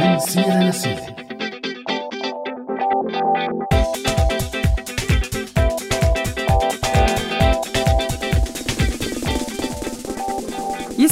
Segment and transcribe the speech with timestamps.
[0.00, 1.19] من سيرة لسيرة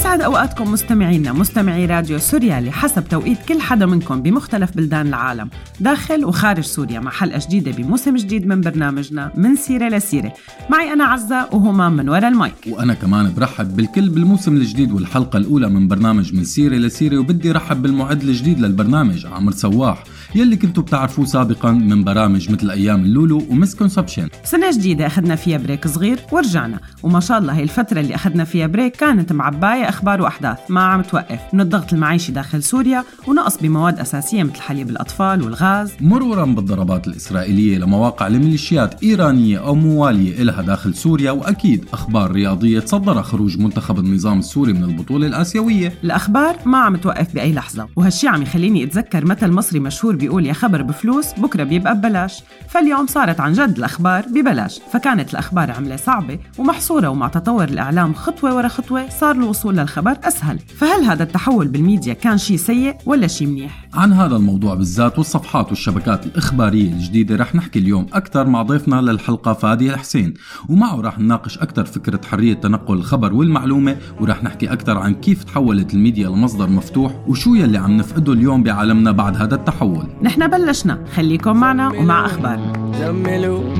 [0.08, 5.50] يسعد أوقاتكم مستمعينا مستمعي راديو سوريالي حسب توقيت كل حدا منكم بمختلف بلدان العالم.
[5.80, 10.32] داخل وخارج سوريا مع حلقة جديدة بموسم جديد من برنامجنا من سيرة لسيرة.
[10.70, 12.54] معي أنا عزة وهمام من وراء المايك.
[12.66, 17.82] وأنا كمان برحب بالكل بالموسم الجديد والحلقة الأولى من برنامج من سيرة لسيرة وبدي رحب
[17.82, 20.04] بالمعد الجديد للبرنامج عمر سواح.
[20.34, 25.58] يلي كنتوا بتعرفوه سابقا من برامج مثل أيام اللولو و misconception سنة جديدة أخذنا فيها
[25.58, 30.22] break صغير ورجعنا وما شاء الله هي الفترة اللي أخذنا فيها break كانت معباية أخبار
[30.22, 31.40] وأحداث ما عم توقف.
[31.52, 35.92] من الضغط المعيشي داخل سوريا ونقص بمواد أساسية مثل حليب الأطفال والغاز.
[36.00, 43.22] مرورا بالضربات الإسرائيلية لمواقع لميليشيات إيرانية أو موالية إلها داخل سوريا وأكيد أخبار رياضية تصدر
[43.22, 45.92] خروج منتخب النظام السوري من البطولة الآسيوية.
[46.04, 50.52] الأخبار ما عم توقف بأي لحظة وهالشي عم يخليني أتذكر مثل مصري مشهور بيقول يا
[50.52, 52.42] خبر بفلوس بكرة بيبقى ببلاش.
[52.68, 54.80] فاليوم صارت عن جد الأخبار ببلاش.
[54.92, 60.58] فكانت الأخبار عملة صعبة ومحصورة ومع تطور الإعلام خطوة ورا خطوة صار الوصول للخبر أسهل.
[60.58, 65.68] فهل هذا التحول بالميديا كان شيء سيء ولا شيء منيح؟ عن هذا الموضوع بالذات والصفحات
[65.68, 70.34] والشبكات الإخبارية الجديدة رح نحكي اليوم أكثر مع ضيفنا للحلقة فادي الحسين.
[70.68, 75.94] ومعه رح نناقش أكثر فكرة حرية تنقل الخبر والمعلومة ورح نحكي أكثر عن كيف تحولت
[75.94, 80.06] الميديا لمصدر مفتوح وشو يلي عم نفقده اليوم بعالمنا بعد هذا التحول.
[80.22, 81.04] نحن بلشنا.
[81.14, 83.74] خليكم معنا ومع أخبارنا زملوا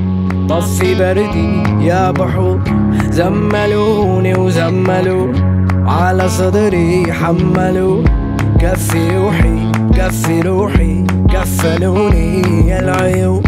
[0.49, 2.63] طفي بردي يا بحور.
[3.11, 5.33] زملوني وزملوا
[5.85, 8.03] على صدري حملوا.
[8.59, 13.41] كفي روحي كفي روحي كفلوني يا العيون.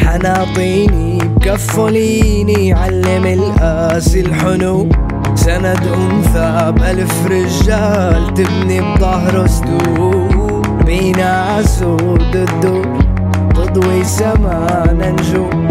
[0.00, 4.88] حناطيني كفليني علم القاسي الحنو
[5.34, 12.98] سند أنثى بألف رجال تبني بظهره سدود بينا عسود الدور
[13.54, 15.68] تضوي سما نجوم.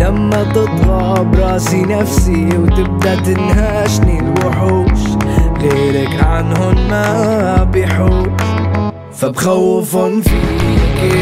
[0.00, 5.00] لما تطغى براسي نفسي وتبدأ تنهاشني الوحوش.
[5.62, 8.53] غيرك عنهن ما بيحوش.
[9.16, 11.14] فبخوفن فيك.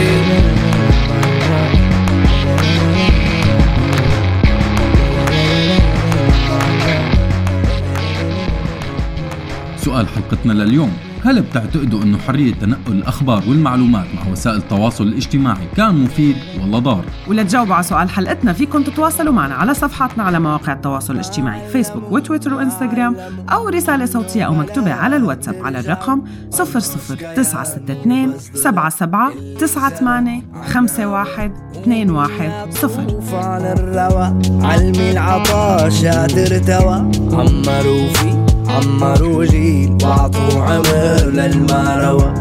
[9.77, 11.12] سؤال حلقتنا لليوم.
[11.25, 17.05] هل بتعتقدوا أنه حرية تنقل الأخبار والمعلومات مع وسائل التواصل الاجتماعي كان مفيد ولا ضار؟
[17.29, 22.55] ولتجاوبوا على سؤال حلقتنا فيكم تتواصلوا معنا على صفحاتنا على مواقع التواصل الاجتماعي فيسبوك وتويتر
[22.55, 23.17] وإنستغرام
[23.53, 33.09] أو رسالة صوتية أو مكتوبة على الواتساب على الرقم 00962 77 98 51 21 0
[33.09, 36.95] خوف على الروا علمي العطاش قادر توا
[37.33, 38.42] عمروا في
[38.77, 42.35] عمروا جيل واعطوا عمر للما روى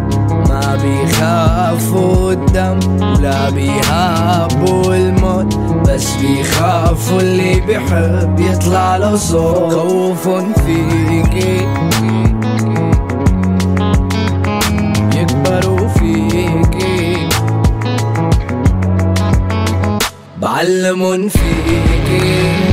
[0.50, 5.56] ما بيخافوا الدم ولا بيهابوا الموت
[5.90, 9.74] بس بيخافوا اللي بيحب يطلع له صوت.
[9.74, 10.30] خوف
[10.66, 11.68] فيكي
[15.16, 17.28] يكبروا فيكي
[20.42, 22.71] بعلمن فيكي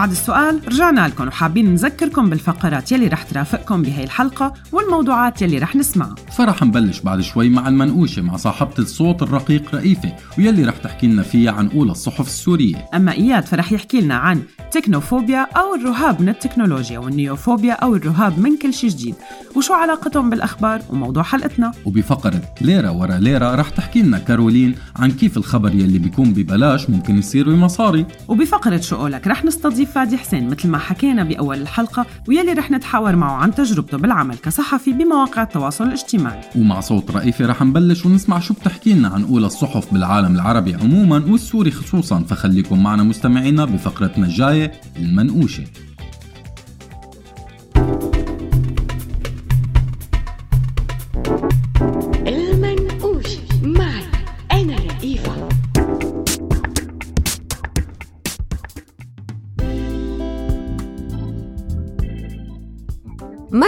[0.00, 1.26] بعد السؤال رجعنا لكم.
[1.28, 6.14] وحابين نذكركم بالفقرات يلي رح ترافقكم بهي الحلقة والموضوعات يلي رح نسمعها.
[6.36, 11.22] فرح نبلش بعد شوي مع المنقوشة مع صاحبة الصوت الرقيق رئيفة ويلي رح تحكي لنا
[11.22, 12.88] فيها عن أولى الصحف السورية.
[12.94, 18.56] أما إياد فرح يحكي لنا عن تكنوفوبيا أو الرهاب من التكنولوجيا والنيوفوبيا أو الرهاب من
[18.56, 19.14] كل شيء جديد.
[19.56, 25.36] وشو علاقتهم بالأخبار وموضوع حلقتنا؟ وبفقرة ليرة ورا ليرة رح تحكي لنا كارولين عن كيف
[25.36, 28.06] الخبر يلي بيكون ببلاش ممكن يصير بمصاري.
[28.28, 33.16] وبفقرة شو قولك؟ رح نستضيف فادي حسين مثل ما حكينا بأول الحلقة ويلي رح نتحاور
[33.16, 36.40] معه عن تجربته بالعمل كصحفي بمواقع التواصل الاجتماعي.
[36.56, 41.24] ومع صوت رئيفة رح نبلش ونسمع شو بتحكي لنا عن أولى الصحف بالعالم العربي عموما
[41.28, 42.20] والسوري خصوصا.
[42.20, 45.64] فخليكم معنا مستمعينا بفقرتنا الجاية المنقوشة.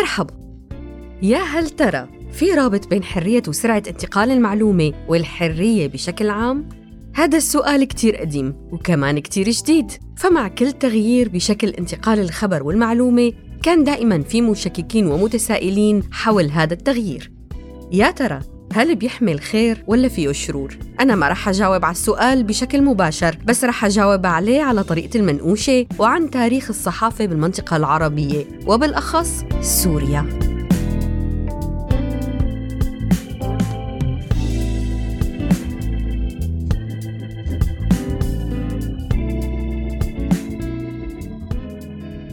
[0.03, 0.35] مرحبا
[1.23, 6.69] يا هل ترى في رابط بين حرية وسرعة انتقال المعلومة والحرية بشكل عام؟
[7.15, 13.33] هذا السؤال كتير قديم وكمان كتير جديد فمع كل تغيير بشكل انتقال الخبر والمعلومة
[13.63, 17.33] كان دائما في مشككين ومتسائلين حول هذا التغيير
[17.93, 18.41] يا ترى
[18.75, 23.65] هل بيحمل خير ولا فيه شرور؟ أنا ما رح أجاوب على السؤال بشكل مباشر بس
[23.65, 30.52] رح أجاوب عليه على طريقة المنقوشة وعن تاريخ الصحافة بالمنطقة العربية وبالأخص سوريا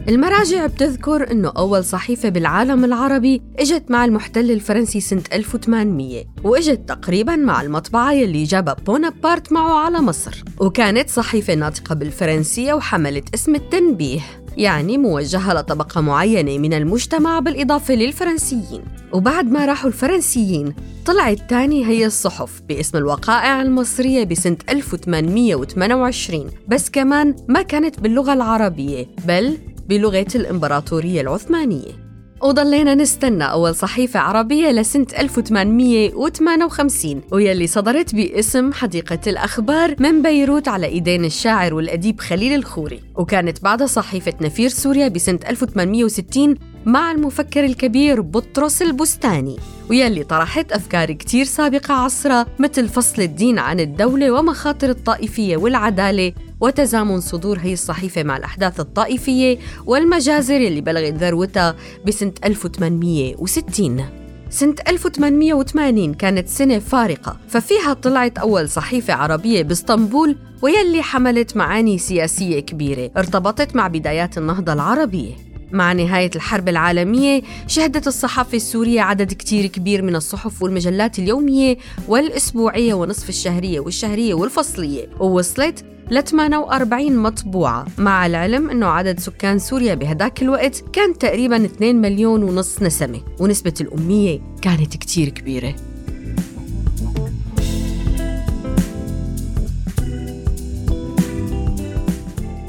[0.10, 7.36] المراجع بتذكر أنه أول صحيفة بالعالم العربي إجت مع المحتل الفرنسي سنة 1800 وإجت تقريبا
[7.36, 10.44] مع المطبعة يلي جابها بونابارت معه على مصر.
[10.60, 14.20] وكانت صحيفة ناطقة بالفرنسية وحملت اسم التنبيه
[14.58, 18.84] يعني موجهة لطبقة معينة من المجتمع بالإضافة للفرنسيين.
[19.14, 20.74] وبعد ما راحوا الفرنسيين
[21.06, 29.08] طلعت تاني هي الصحف باسم الوقائع المصرية بسنة 1828 بس كمان ما كانت باللغة العربية
[29.28, 29.58] بل
[29.90, 32.10] بلغة الإمبراطورية العثمانية.
[32.42, 40.88] وضلينا نستنى أول صحيفة عربية لسنة 1858 ويلي صدرت باسم حديقة الأخبار من بيروت على
[40.88, 43.00] إيدين الشاعر والأديب خليل الخوري.
[43.16, 49.58] وكانت بعدها صحيفة نفير سوريا بسنة 1860 مع المفكر الكبير بطرس البستاني.
[49.90, 57.20] ويلي طرحت أفكار كتير سابقة عصرها مثل فصل الدين عن الدولة ومخاطر الطائفية والعدالة وتزامن
[57.20, 61.76] صدور هي الصحيفة مع الأحداث الطائفية والمجازر اللي بلغت ذروتها
[62.08, 64.06] بسنة 1860
[64.50, 72.60] سنة 1880 كانت سنة فارقة ففيها طلعت أول صحيفة عربية بإسطنبول ويلي حملت معاني سياسية
[72.60, 75.49] كبيرة ارتبطت مع بدايات النهضة العربية.
[75.72, 81.78] مع نهاية الحرب العالمية شهدت الصحافة السورية عدد كتير كبير من الصحف والمجلات اليومية
[82.08, 87.86] والأسبوعية ونصف الشهرية والشهرية والفصلية ووصلت ل 48 مطبوعة.
[87.98, 93.74] مع العلم أنه عدد سكان سوريا بهداك الوقت كان تقريبا 2 مليون ونص نسمة ونسبة
[93.82, 95.76] الأمية كانت كتير كبيرة.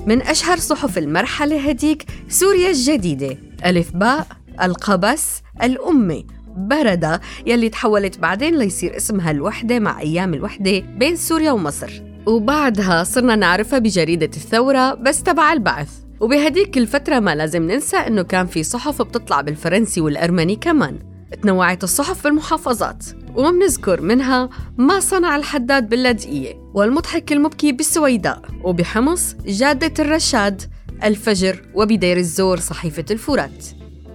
[0.07, 3.39] من أشهر صحف المرحلة هديك سوريا الجديدة.
[3.67, 4.27] ألف باء
[4.63, 6.25] القبس الأمة.
[6.57, 12.03] بردة يلي تحولت بعدين ليصير اسمها الوحدة مع أيام الوحدة بين سوريا ومصر.
[12.27, 15.91] وبعدها صرنا نعرفها بجريدة الثورة بس تبع البعث.
[16.21, 21.10] وبهديك الفترة ما لازم ننسى إنه كان في صحف بتطلع بالفرنسي والأرمني كمان.
[21.43, 23.05] تنوعت الصحف بالمحافظات
[23.35, 30.63] وبنذكر منها ما صنع الحداد باللاذقية والمضحك المبكي بالسويداء وبحمص جادة الرشاد
[31.05, 33.67] الفجر وبدير الزور صحيفة الفرات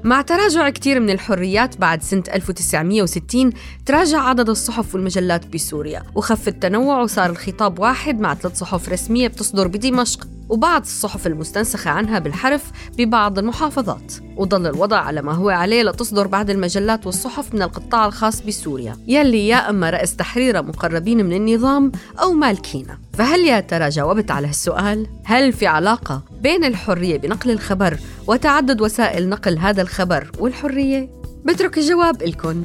[0.04, 3.52] مع تراجع كثير من الحريات بعد سنة 1960
[3.86, 9.68] تراجع عدد الصحف والمجلات بسوريا وخف التنوع وصار الخطاب واحد مع ثلاث صحف رسمية بتصدر
[9.68, 10.28] بدمشق.
[10.50, 16.50] وبعض الصحف المستنسخة عنها بالحرف ببعض المحافظات وظل الوضع على ما هو عليه لتصدر بعض
[16.50, 22.34] المجلات والصحف من القطاع الخاص بسوريا يلي يا أما رأس تحريرها مقربين من النظام أو
[22.34, 27.98] مالكينها فهل يا ترى جاوبت على هالسؤال؟ هل في علاقة بين الحرية بنقل الخبر
[28.28, 31.10] وتعدد وسائل نقل هذا الخبر والحرية؟
[31.46, 32.64] بترك الجواب لكم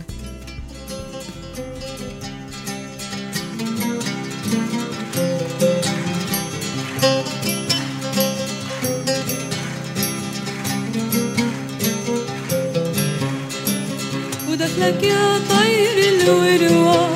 [14.80, 17.10] ودخلك يا طير الوروار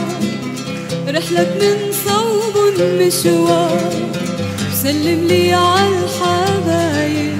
[1.09, 3.92] رحلك من صوب مشوار
[4.83, 7.38] سلم لي عالحبايب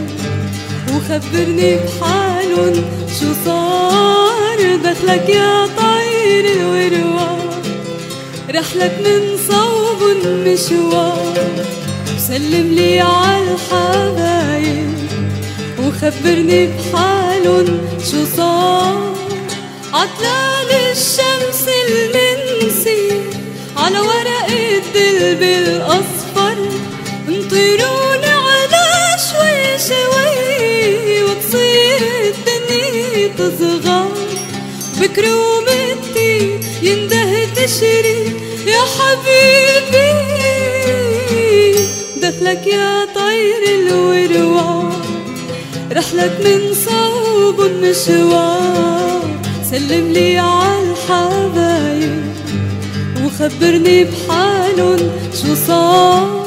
[0.95, 2.85] وخبرني بحالن
[3.21, 4.59] شو صار.
[4.85, 7.63] دخلك يا طير الوروار
[8.55, 11.65] رحلك من صوب مشوار
[12.19, 14.95] سلم لي عالحبايب
[15.79, 17.79] وخبرني بحالن
[18.11, 19.14] شو صار.
[19.95, 23.21] عطلان الشمس المنسي
[23.77, 26.57] على ورق الدلب الأصفر
[27.29, 28.85] انطروني على
[29.31, 34.09] شوي شوي وتصير الدنيا تصغر
[35.01, 38.23] بكرومتي ينده تشري.
[38.67, 40.11] يا حبيبي
[42.17, 44.93] دخلك يا طير الوروار
[45.93, 49.14] رحلك من صوب مشوار
[49.75, 52.25] سلم لي عالحبايب
[53.25, 55.11] وخبرني بحالن
[55.43, 56.45] شو صار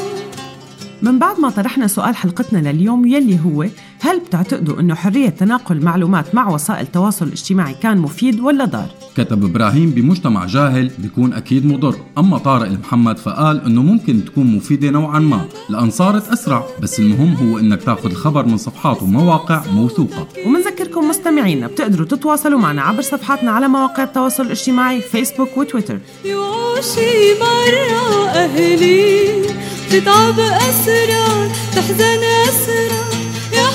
[1.02, 3.66] من بعد ما طرحنا سؤال حلقتنا لليوم يلي هو
[4.00, 9.44] هل بتعتقدوا إنه حرية تناقل معلومات مع وسائل التواصل الاجتماعي كان مفيد ولا ضار؟ كتب
[9.44, 11.96] إبراهيم بمجتمع جاهل بيكون أكيد مضر.
[12.18, 15.44] أما طارق المحمد فقال إنه ممكن تكون مفيدة نوعا ما.
[15.70, 20.26] لأن صارت اسرع بس المهم هو إنك تاخذ الخبر من صفحات ومواقع موثوقة.
[20.46, 27.34] ومنذكر ونذكركم مستمعينا بتقدروا تتواصلوا معنا عبر صفحاتنا على مواقع التواصل الاجتماعي فيسبوك وتويتر يوشي
[27.40, 29.42] مرة أهلي
[29.90, 33.08] تتعب أسرار تحزن أسرار
[33.52, 33.66] يا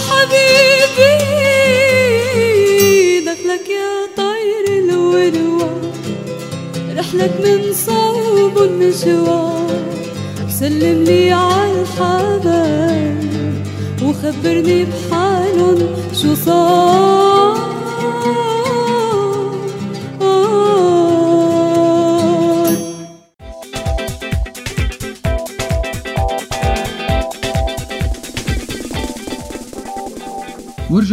[2.34, 5.82] حبيبي دخلك يا طير الوروار
[6.98, 9.84] رحلك من صوب المشوار
[10.60, 13.24] سلم لي عالحبايب
[14.04, 15.78] وخبرني بحالهم.
[16.14, 17.73] شو صار؟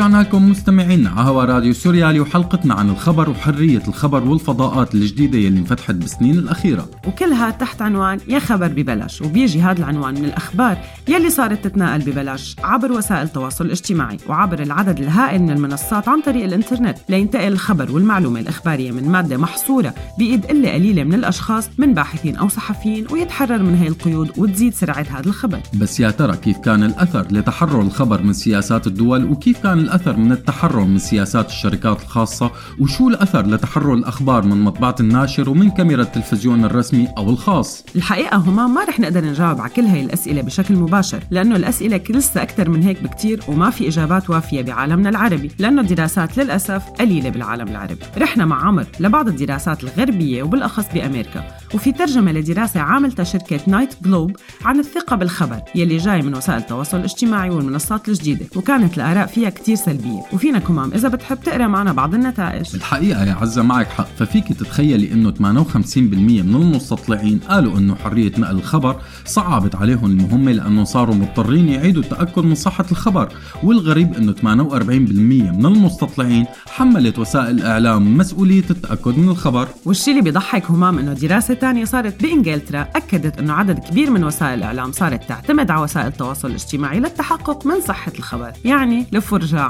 [0.01, 1.11] ورجعنا لكم مستمعينا.
[1.11, 6.89] على هوا راديو سوريالي وحلقتنا عن الخبر وحرية الخبر والفضاءات الجديدة يلي انفتحت بالسنين الأخيرة.
[7.07, 10.79] وكلها تحت عنوان يا خبر ببلاش وبيجي هذا العنوان من الأخبار
[11.09, 16.45] يلي صارت تتناقل ببلاش عبر وسائل التواصل الاجتماعي وعبر العدد الهائل من المنصات عن طريق
[16.45, 22.37] الإنترنت لينتقل الخبر والمعلومة الإخبارية من مادة محصورة بإيد قلة قليلة من الأشخاص من باحثين
[22.37, 25.61] أو صحفيين ويتحرر من هاي القيود وتزيد سرعة هذا الخبر.
[25.75, 30.33] بس يا ترى كيف كان الأثر لتحرر الخبر من سياسات الدول وكيف كان الأثر من
[30.33, 36.65] التحرر من سياسات الشركات الخاصة؟ وشو الأثر لتحرر الأخبار من مطبعة الناشر ومن كاميرا التلفزيون
[36.65, 41.21] الرسمي أو الخاص؟ الحقيقة هما ما رح نقدر نجاوب على كل هاي الأسئلة بشكل مباشر
[41.31, 46.39] لأنه الأسئلة لسه أكثر من هيك بكتير وما في إجابات وافية بعالمنا العربي لأنه الدراسات
[46.39, 48.05] للأسف قليلة بالعالم العربي.
[48.19, 51.45] رحنا مع عمر لبعض الدراسات الغربية وبالأخص بأمريكا
[51.75, 56.97] وفي ترجمة لدراسة عاملتها شركة نايت جلوب عن الثقة بالخبر يلي جاي من وسائل التواصل
[56.97, 60.21] الاجتماعي والمنصات الجديدة وكانت الآراء فيها كتير سلبية.
[60.33, 62.75] وفينا كمام إذا بتحب تقرأ معنا بعض النتائج.
[62.75, 64.07] الحقيقة يا عزة معك حق.
[64.19, 70.85] ففيك تتخيلي إنه 58% من المستطلعين قالوا إنه حرية نقل الخبر صعبت عليهم المهمة لأنه
[70.85, 73.29] صاروا مضطرين يعيدوا التأكد من صحة الخبر.
[73.63, 79.69] والغريب إنه 48% من المستطلعين حملت وسائل الاعلام مسؤولية التأكد من الخبر.
[79.85, 84.59] والشي اللي بيضحك همام إنه دراسة تانية صارت بإنجلترا أكدت إنه عدد كبير من وسائل
[84.59, 89.70] الإعلام صارت تعتمد على وسائل التواصل الاجتماعي للتحقق من صحة الخبر، يعني لف ورجع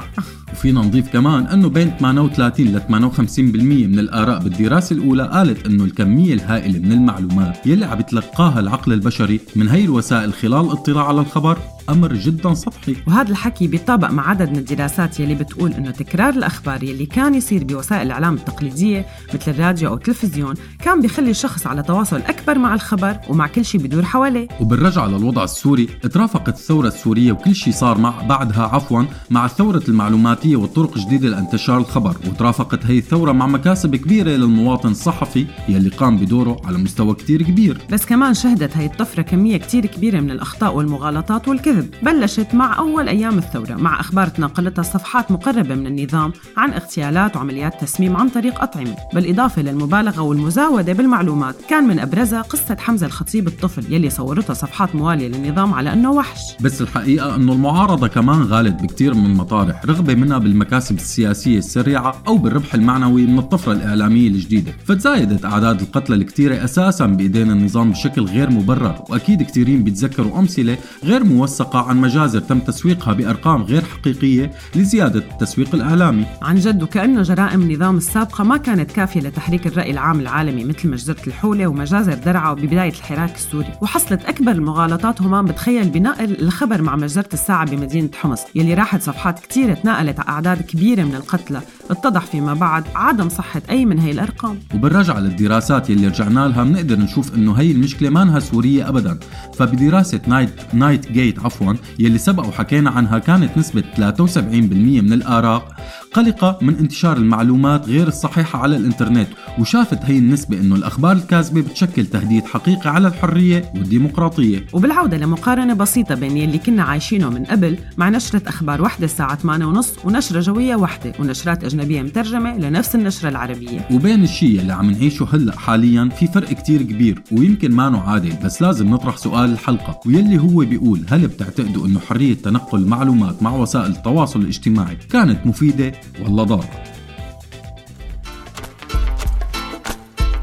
[0.53, 6.33] وفينا نضيف كمان أنه بين 38 ل 58% من الآراء بالدراسة الأولى قالت أنه الكمية
[6.33, 11.57] الهائلة من المعلومات يلي عم يتلقاها العقل البشري من هي الوسائل خلال الاطلاع على الخبر.
[11.89, 12.95] أمر جدا سطحي.
[13.07, 17.63] وهذا الحكي بيطابق مع عدد من الدراسات يلي بتقول إنه تكرار الأخبار يلي كان يصير
[17.63, 23.17] بوسائل الإعلام التقليدية مثل الراديو أو التلفزيون كان بيخلي الشخص على تواصل أكبر مع الخبر
[23.29, 24.47] ومع كل شيء بدور حواليه.
[24.59, 30.55] وبالرجعة للوضع السوري ترافقت الثورة السورية وكل شيء صار مع بعدها عفوا مع الثورة المعلوماتية
[30.55, 32.15] والطرق الجديدة لانتشار الخبر.
[32.27, 37.81] وترافقت هي الثورة مع مكاسب كبيرة للمواطن الصحفي يلي قام بدوره على مستوى كتير كبير.
[37.91, 41.80] بس كمان شهدت هاي الطفرة كمية كتير كبيرة من الأخطاء والمغالطات والكذب.
[42.03, 47.81] بلشت مع أول أيام الثورة مع أخبار تناقلتها صفحات مقربة من النظام عن اغتيالات وعمليات
[47.81, 51.55] تسميم عن طريق أطعمة بالإضافة للمبالغة والمزاودة بالمعلومات.
[51.69, 56.39] كان من أبرزها قصة حمزة الخطيب الطفل يلي صورتها صفحات موالية للنظام على أنه وحش.
[56.61, 62.37] بس الحقيقة أنه المعارضة كمان غالت بكتير من المطارح رغبة منها بالمكاسب السياسية السريعة أو
[62.37, 64.71] بالربح المعنوي من الطفرة الإعلامية الجديدة.
[64.85, 71.23] فتزايدت أعداد القتلى الكتيرة أساسا بإيدين النظام بشكل غير مبرر وأكيد كتيرين بيتذكروا أمثلة غير
[71.61, 76.25] موثقة عن مجازر تم تسويقها بأرقام غير حقيقية لزيادة التسويق الإعلامي.
[76.41, 81.27] عن جد وكأنه جرائم النظام السابقة ما كانت كافية لتحريك الرأي العام العالمي مثل مجزرة
[81.27, 83.73] الحولة ومجازر درعا ببداية الحراك السوري.
[83.81, 89.39] وحصلت أكبر المغالطات همام بتخيل بنقل الخبر مع مجزرة الساعة بمدينة حمص يلي راحت صفحات
[89.39, 91.61] كتير تناقلت أعداد كبيرة من القتلى.
[91.89, 94.59] اتضح فيما بعد عدم صحة أي من هي الأرقام.
[94.75, 99.19] وبالرجعة للدراسات يلي رجعنا لها بنقدر نشوف إنه هي المشكلة ما انها سورية ابدا.
[99.53, 105.75] فبدراسة نايت نايت جيت عفوا يلي سبق وحكينا عنها كانت نسبة 73% من الآراء.
[106.13, 109.27] قلقة من انتشار المعلومات غير الصحيحة على الإنترنت
[109.59, 114.65] وشافت هي النسبة إنه الأخبار الكاذبة بتشكل تهديد حقيقي على الحرية والديمقراطية.
[114.73, 119.65] وبالعودة لمقارنة بسيطة بين يلي كنا عايشينه من قبل مع نشرة أخبار وحدة الساعة 8
[119.65, 123.87] ونص ونشرة جوية وحدة ونشرات أجنبية مترجمة لنفس النشرة العربية.
[123.91, 128.61] وبين الشيء اللي عم نعيشه هلأ حاليا في فرق كتير كبير ويمكن ما عادل بس
[128.61, 133.91] لازم نطرح سؤال الحلقة واللي هو بيقول هل بتعتقدوا أنه حرية تنقل المعلومات مع وسائل
[133.91, 136.83] التواصل الاجتماعي كانت مفيدة ولا ضارة؟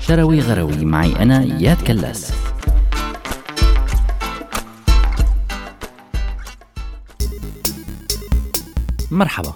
[0.01, 2.33] شروي غروي معي أنا إياد كلاس.
[9.11, 9.55] مرحبا.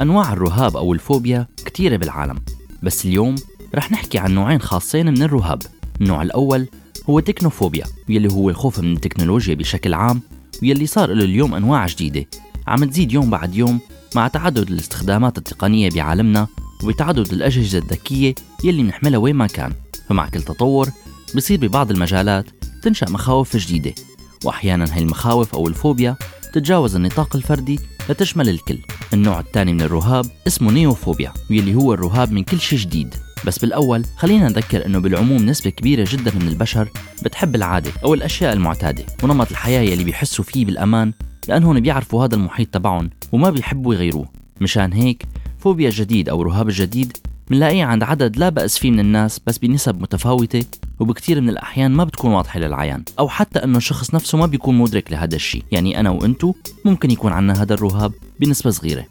[0.00, 2.36] أنواع الرهاب أو الفوبيا كتيرة بالعالم
[2.82, 3.34] بس اليوم
[3.74, 5.62] رح نحكي عن نوعين خاصين من الرهاب.
[6.00, 6.68] النوع الأول
[7.10, 10.20] هو تكنوفوبيا يلي هو الخوف من التكنولوجيا بشكل عام
[10.62, 12.26] ويلي صار له اليوم أنواع جديدة.
[12.66, 13.80] عم تزيد يوم بعد يوم
[14.14, 16.46] مع تعدد الاستخدامات التقنية بعالمنا
[16.84, 19.72] وبتعدد الأجهزة الذكية يلي منحملها وين ما كان.
[20.08, 20.88] فمع كل تطور
[21.36, 22.46] بصير ببعض المجالات
[22.82, 23.94] تنشأ مخاوف جديدة
[24.44, 26.16] وأحيانا هاي المخاوف أو الفوبيا
[26.52, 28.78] تتجاوز النطاق الفردي لتشمل الكل.
[29.12, 33.14] النوع الثاني من الرهاب اسمه نيوفوبيا واللي هو الرهاب من كل شيء جديد.
[33.46, 36.88] بس بالأول خلينا نذكر أنه بالعموم نسبة كبيرة جدا من البشر
[37.22, 41.12] بتحب العادة أو الأشياء المعتادة ونمط الحياة يلي بيحسوا فيه بالأمان
[41.48, 44.28] لأنهم بيعرفوا هذا المحيط تبعهم وما بيحبوا يغيروه.
[44.60, 45.24] مشان هيك
[45.58, 47.16] فوبيا جديد أو رهاب الجديد
[47.50, 50.64] منلاقيه عند عدد لا بأس فيه من الناس بس بنسب متفاوتة
[51.00, 55.12] وبكثير من الأحيان ما بتكون واضحة للعيان أو حتى أنه الشخص نفسه ما بيكون مدرك
[55.12, 55.62] لهذا الشيء.
[55.72, 56.54] يعني أنا وأنتو
[56.84, 59.04] ممكن يكون عنا هذا الرهاب بنسبة صغيرة.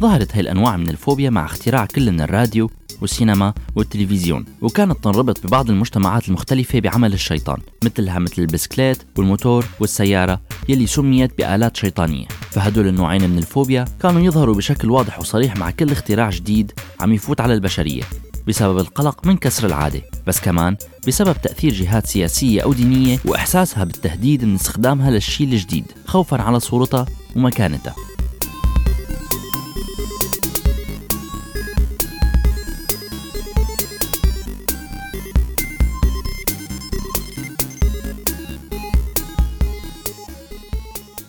[0.00, 5.70] ظهرت هاي الأنواع من الفوبيا مع اختراع كل من الراديو والسينما والتلفزيون وكانت تنربط ببعض
[5.70, 12.26] المجتمعات المختلفة بعمل الشيطان مثلها مثل البسكليت والموتور والسيارة يلي سميت بآلات شيطانية.
[12.50, 17.40] فهدول النوعين من الفوبيا كانوا يظهروا بشكل واضح وصريح مع كل اختراع جديد عم يفوت
[17.40, 18.02] على البشرية
[18.48, 20.02] بسبب القلق من كسر العادة.
[20.26, 20.76] بس كمان
[21.06, 27.06] بسبب تأثير جهات سياسية أو دينية وإحساسها بالتهديد من استخدامها للشيء الجديد خوفا على صورتها
[27.36, 27.94] ومكانتها.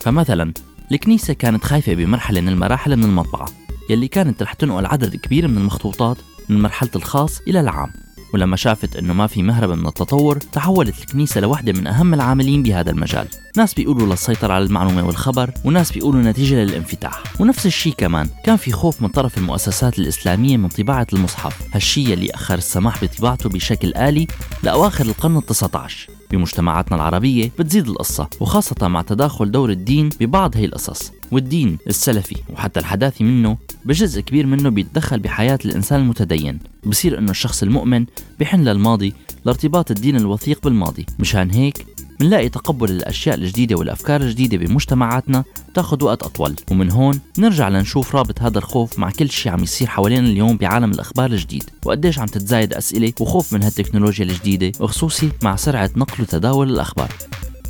[0.01, 0.53] فمثلا
[0.91, 3.49] الكنيسة كانت خايفة بمرحلة من المراحل من المطبعة
[3.89, 6.17] يلي كانت رح تنقل عدد كبير من المخطوطات
[6.49, 7.93] من مرحلة الخاص إلى العام.
[8.33, 12.91] ولما شافت إنه ما في مهرب من التطور تحولت الكنيسة لوحدة من أهم العاملين بهذا
[12.91, 13.27] المجال.
[13.57, 17.23] ناس بيقولوا للسيطرة على المعلومة والخبر وناس بيقولوا نتيجة للانفتاح.
[17.39, 21.75] ونفس الشيء كمان كان في خوف من طرف المؤسسات الإسلامية من طباعة المصحف.
[21.75, 24.27] هالشيء يلي أخر السماح بطباعته بشكل آلي
[24.63, 31.11] لأواخر القرن ال19 بمجتمعاتنا العربية بتزيد القصة وخاصة مع تداخل دور الدين ببعض هي القصص.
[31.31, 36.59] والدين السلفي وحتى الحداثي منه بجزء كبير منه بيتدخل بحياة الإنسان المتدين.
[36.85, 38.05] بصير إنه الشخص المؤمن
[38.39, 39.13] بحن للماضي
[39.45, 41.05] لارتباط الدين الوثيق بالماضي.
[41.19, 41.85] مشان هيك
[42.21, 46.55] منلاقي تقبل الأشياء الجديدة والأفكار الجديدة بمجتمعاتنا تاخد وقت أطول.
[46.71, 50.91] ومن هون نرجع لنشوف رابط هذا الخوف مع كل شيء عم يصير حوالينا اليوم بعالم
[50.91, 51.63] الأخبار الجديد.
[51.85, 57.11] وقديش عم تتزايد أسئلة وخوف من هالتكنولوجيا الجديدة وخصوصي مع سرعة نقل وتداول الأخبار.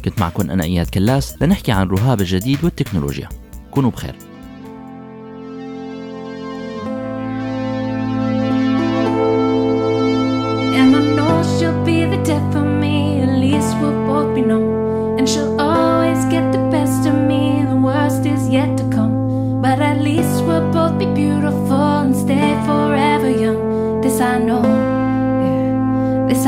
[0.06, 3.30] كنت معكم أنا إياد كلاس لنحكي عن رهاب الجديد والتكنولوجيا.
[3.72, 4.31] كونوا بخير.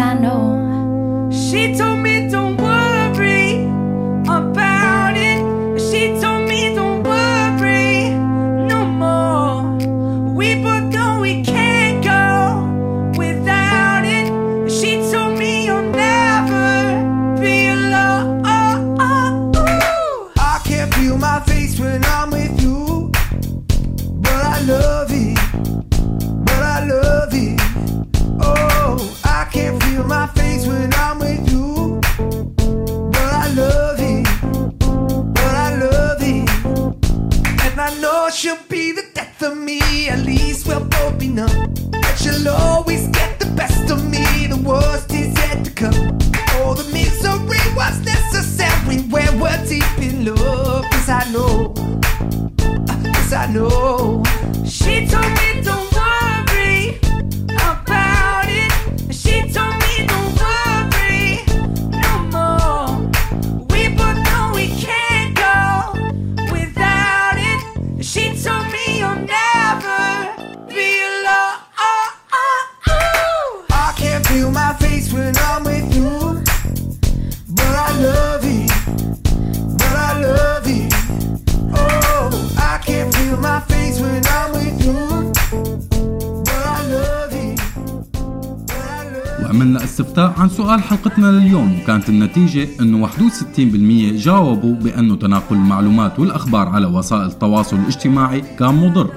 [0.04, 1.30] I know.
[1.32, 2.12] She told me
[89.41, 91.80] وعملنا استفتاء عن سؤال حلقتنا لليوم.
[91.82, 99.10] وكانت النتيجة أنه 61% جاوبوا بأنه تناقل المعلومات والأخبار على وسائل التواصل الاجتماعي كان مضر.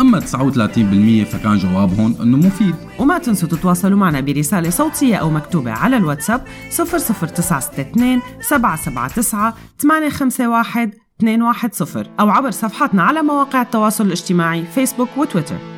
[0.00, 2.74] أما 39% فكان جوابهم أنه مفيد.
[2.98, 10.90] وما تنسوا تتواصلوا معنا برسالة صوتية أو مكتوبة على الواتساب 00962 779 851
[11.22, 15.73] 210 أو عبر صفحاتنا على مواقع التواصل الاجتماعي فيسبوك وتويتر.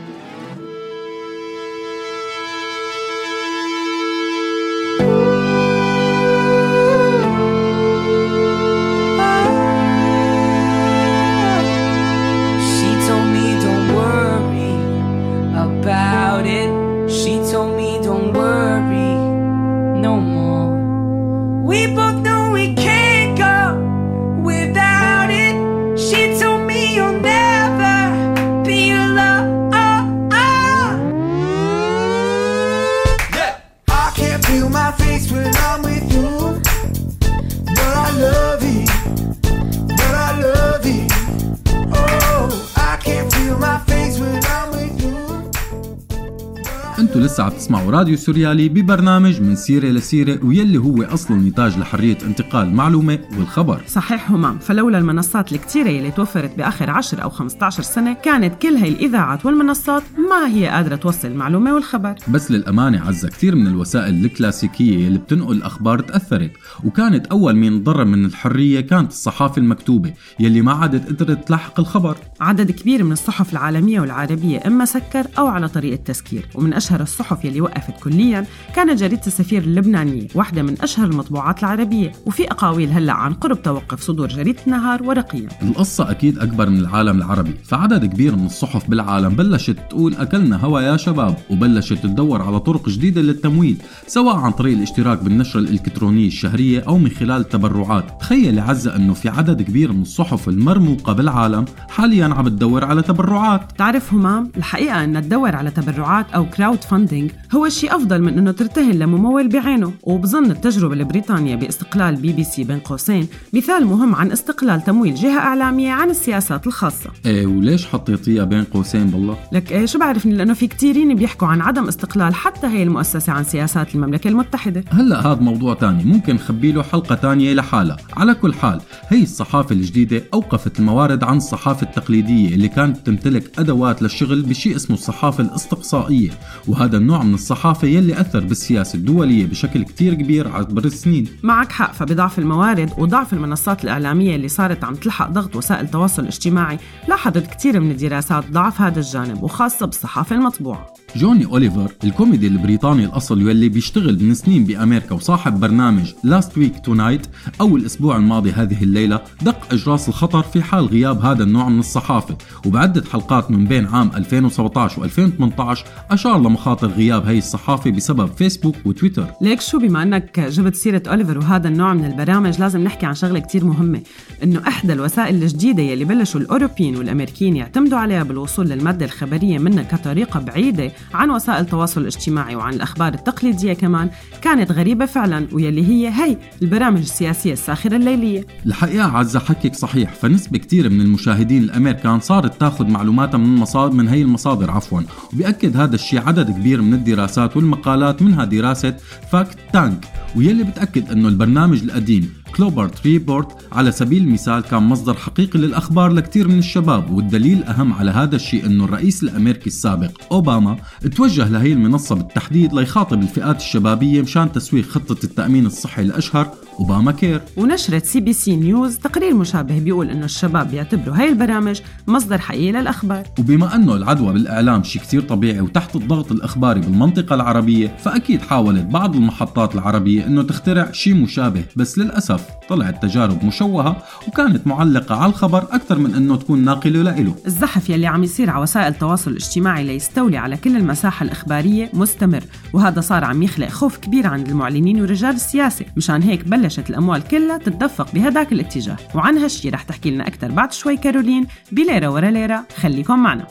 [47.16, 52.18] أنتوا لسه عم تسمعوا راديو سوريالي ببرنامج من سيرة لسيرة ويلي هو اصله نتاج لحرية
[52.22, 53.82] انتقال المعلومة والخبر.
[53.88, 58.88] صحيح همام فلولا المنصات الكتيرة يلي توفرت بآخر 10 أو 15 سنة كانت كل هاي
[58.88, 62.14] الإذاعات والمنصات ما هي قادرة توصل المعلومة والخبر.
[62.28, 66.50] بس للأمانة عزة كثير من الوسائل الكلاسيكية اللي بتنقل الأخبار تأثرت
[66.84, 72.16] وكانت أول مين ضرر من الحرية كانت الصحافة المكتوبة يلي ما عادت قدرت تلحق الخبر.
[72.40, 77.44] عدد كبير من الصحف العالمية والعربية إما سكر أو على طريقة تسكير ومن أشهر الصحف
[77.44, 83.12] يلي وقفت كليا كانت جريدة السفير اللبنانية واحدة من أشهر المطبوعات العربية وفي أقاويل هلأ
[83.12, 88.36] عن قرب توقف صدور جريدة النهار ورقيا القصة أكيد أكبر من العالم العربي فعدد كبير
[88.36, 93.76] من الصحف بالعالم بلشت تقول أكلنا هوا يا شباب وبلشت تدور على طرق جديدة للتمويل
[94.06, 99.28] سواء عن طريق الاشتراك بالنشرة الإلكترونية الشهرية أو من خلال التبرعات تخيل عزة أنه في
[99.28, 103.72] عدد كبير من الصحف المرموقة بالعالم حاليا عم تدور على تبرعات.
[103.78, 108.92] تعرف همام الحقيقة أن تدور على تبرعات أو crowdfunding هو الشيء أفضل من أنه ترتهن
[108.92, 109.92] لممول بعينه.
[110.02, 115.38] وبظن التجربة البريطانية باستقلال بي بي سي بين قوسين مثال مهم عن استقلال تمويل جهة
[115.38, 117.10] إعلامية عن السياسات الخاصة.
[117.26, 121.60] إيه وليش حطيتيها بين قوسين بالله؟ لك إيه شو بعرفني؟ لأنه في كتيرين بيحكوا عن
[121.60, 124.84] عدم استقلال حتى هي المؤسسة عن سياسات المملكة المتحدة.
[124.90, 126.04] هلأ هذا موضوع تاني.
[126.04, 131.36] ممكن نخبي له حلقة تانية لحالها على كل حال هي الصحافة الجديدة أوقفت الموارد عن
[131.36, 136.30] الصحافة التقليدية اللي كانت تمتلك أدوات للشغل بشيء اسمه الصحافة الإستقصائية.
[136.68, 141.26] وهذا النوع من الصحافة يلي أثر بالسياسة الدولية بشكل كتير كبير عبر السنين.
[141.42, 146.78] معك حق فبضعف الموارد وضعف المنصات الإعلامية اللي صارت عم تلحق ضغط وسائل التواصل الاجتماعي
[147.08, 150.86] لاحظت كتير من الدراسات ضعف هذا الجانب وخاصة بالصحافة المطبوعة.
[151.16, 157.26] جون أوليفر الكوميدي البريطاني الأصل واللي بيشتغل من سنين بأمريكا وصاحب برنامج Last Week Tonight
[157.60, 162.36] أو الأسبوع الماضي هذه الليلة دق أجراس الخطر في حال غياب هذا النوع من الصحافة
[162.66, 165.78] وبعدة حلقات من بين عام 2017 و2018
[166.10, 169.26] أشار لمخاطر غياب هي الصحافة بسبب فيسبوك وتويتر.
[169.40, 173.38] ليك شو بما إنك جبت سيرة أوليفر وهذا النوع من البرامج لازم نحكي عن شغلة
[173.38, 174.00] كتير مهمة
[174.42, 180.40] إنه إحدى الوسائل الجديدة يلي بلشوا الأوروبيين والأمريكيين يعتمدوا عليها بالوصول للمادة الخبرية منها كطريقة
[180.40, 184.10] بعيدة عن وسائل التواصل الاجتماعي وعن الأخبار التقليدية كمان
[184.42, 188.46] كانت غريبة فعلا ويلي هي هي البرامج السياسية الساخرة الليلية.
[188.66, 194.08] الحقيقة عزة حكيك صحيح فنسبة كتير من المشاهدين الأمريكان صارت تاخذ معلوماتها من مصادر من
[194.08, 195.00] هي المصادر عفوا.
[195.32, 198.96] وبيأكد هذا الشيء عدد كبير من الدراسات والمقالات منها دراسة
[199.32, 200.04] فاكت تانك.
[200.36, 206.48] واللي بتأكد أنه البرنامج القديم Colbert Report على سبيل المثال كان مصدر حقيقي للأخبار لكثير
[206.48, 210.76] من الشباب والدليل أهم على هذا الشيء أنه الرئيس الأمريكي السابق أوباما
[211.16, 217.42] توجه لهي المنصة بالتحديد ليخاطب الفئات الشبابية مشان تسويق خطة التأمين الصحي الأشهر أوباما كير.
[217.56, 223.24] ونشرت CBC News تقرير مشابه بيقول إنه الشباب بيعتبروا هاي البرامج مصدر حقيقي للأخبار.
[223.38, 229.16] وبما أنه العدوى بالإعلام شيء كتير طبيعي وتحت الضغط الإخباري بالمنطقة العربية فأكيد حاولت بعض
[229.16, 233.96] المحطات العربية أنه تخترع شيء مشابه بس للأسف طلعت تجارب مشوهة
[234.28, 237.34] وكانت معلقة على الخبر أكثر من أنه تكون ناقلة لإله.
[237.46, 243.00] الزحف يلي عم يصير على وسائل التواصل الاجتماعي ليستولي على كل المساحة الإخبارية مستمر وهذا
[243.00, 248.14] صار عم يخلق خوف كبير عند المعلنين ورجال السياسة مشان هيك بلشت الأموال كلها تتدفق
[248.14, 248.96] بهداك الاتجاه.
[249.14, 252.64] وعن هالشي رح تحكي لنا أكثر بعد شوي كارولين بليرة ورا ليرة.
[252.76, 253.46] خليكم معنا.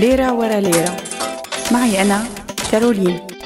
[0.00, 0.96] ليرة ورا ليرة.
[1.72, 2.24] معي أنا
[2.72, 3.37] كارولين.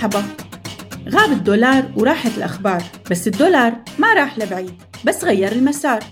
[0.00, 0.24] مرحبا.
[1.08, 6.04] غاب الدولار وراحت الأخبار بس الدولار ما راح لبعيد بس غير المسار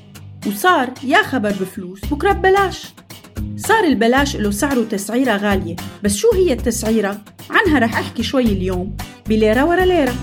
[0.46, 2.86] وصار يا خبر بفلوس بكرة ببلاش.
[3.56, 7.20] صار البلاش له سعره تسعيرة غالية بس شو هي التسعيرة؟
[7.50, 8.96] عنها رح أحكي شوي اليوم
[9.28, 10.14] بليرة ورا ليرة.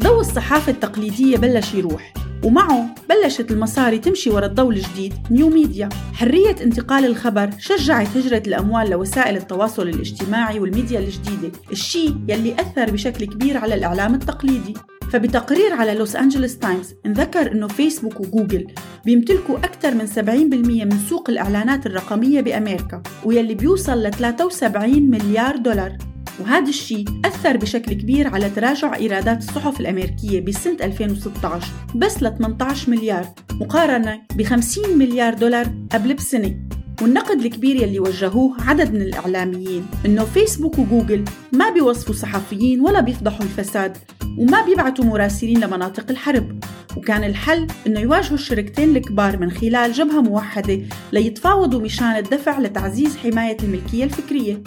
[0.00, 2.12] ضوء الصحافة التقليدية بلش يروح.
[2.48, 8.90] ومعه بلشت المصاري تمشي ورا الضوء الجديد new media حرية انتقال الخبر شجعت هجرة الأموال
[8.90, 14.74] لوسائل التواصل الاجتماعي والميديا الجديدة الشيء يلي أثر بشكل كبير على الإعلام التقليدي.
[15.12, 18.66] فبتقرير على لوس أنجلوس تايمز انذكر أنه فيسبوك وجوجل
[19.04, 25.96] بيمتلكوا أكثر من 70% من سوق الإعلانات الرقمية بأمريكا ويلي بيوصل ل 73 مليار دولار.
[26.40, 32.90] وهذا الشيء أثر بشكل كبير على تراجع إيرادات الصحف الأمريكية بسنة 2016 بس ل 18
[32.90, 36.56] مليار مقارنة ب 50 مليار دولار قبل بسنة.
[37.02, 43.42] والنقد الكبير يلي وجهوه عدد من الإعلاميين إنه فيسبوك وجوجل ما بيوصفوا صحفيين ولا بيفضحوا
[43.42, 43.96] الفساد
[44.38, 46.60] وما بيبعتوا مراسلين لمناطق الحرب.
[46.96, 50.80] وكان الحل إنه يواجهوا الشركتين الكبار من خلال جبهة موحدة
[51.12, 54.62] ليتفاوضوا مشان الدفع لتعزيز حماية الملكية الفكرية.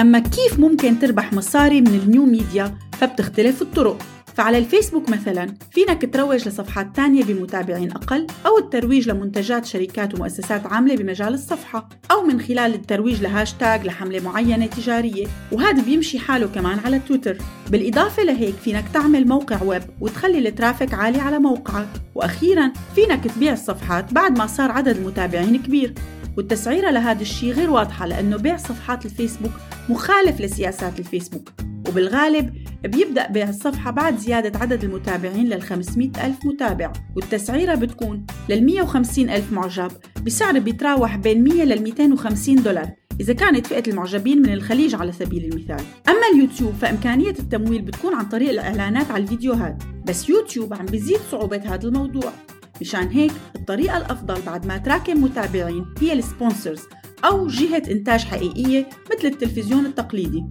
[0.00, 4.02] أما كيف ممكن تربح مصاري من ال new media فبتختلف الطرق.
[4.34, 10.96] فعلى الفيسبوك مثلا فينك تروج لصفحات تانية بمتابعين أقل أو الترويج لمنتجات شركات ومؤسسات عاملة
[10.96, 15.26] بمجال الصفحة أو من خلال الترويج لهاشتاج لحملة معينة تجارية.
[15.52, 17.38] وهذا بيمشي حاله كمان على تويتر.
[17.70, 21.88] بالإضافة لهيك فينك تعمل موقع ويب وتخلي ال traffic عالي على موقعك.
[22.14, 25.94] وأخيرا فينك تبيع الصفحات بعد ما صار عدد المتابعين كبير.
[26.36, 29.52] والتسعيرة لهذا الشيء غير واضحة لأنه بيع صفحات الفيسبوك
[29.88, 31.50] مخالف لسياسات الفيسبوك
[31.88, 38.66] وبالغالب بيبدأ بيع الصفحة بعد زيادة عدد المتابعين لل 500 ألف متابع والتسعيرة بتكون لل
[38.66, 39.90] 150 ألف معجب
[40.26, 42.90] بسعر بيتراوح بين 100 لل 250 دولار
[43.20, 45.84] إذا كانت فئة المعجبين من الخليج على سبيل المثال.
[46.08, 51.74] أما اليوتيوب فإمكانية التمويل بتكون عن طريق الإعلانات على الفيديوهات بس يوتيوب عم بيزيد صعوبة
[51.74, 52.32] هذا الموضوع.
[52.80, 56.80] مشان هيك الطريقة الأفضل بعد ما تراكم متابعين هي السبونسرز
[57.24, 60.44] أو جهة إنتاج حقيقية مثل التلفزيون التقليدي.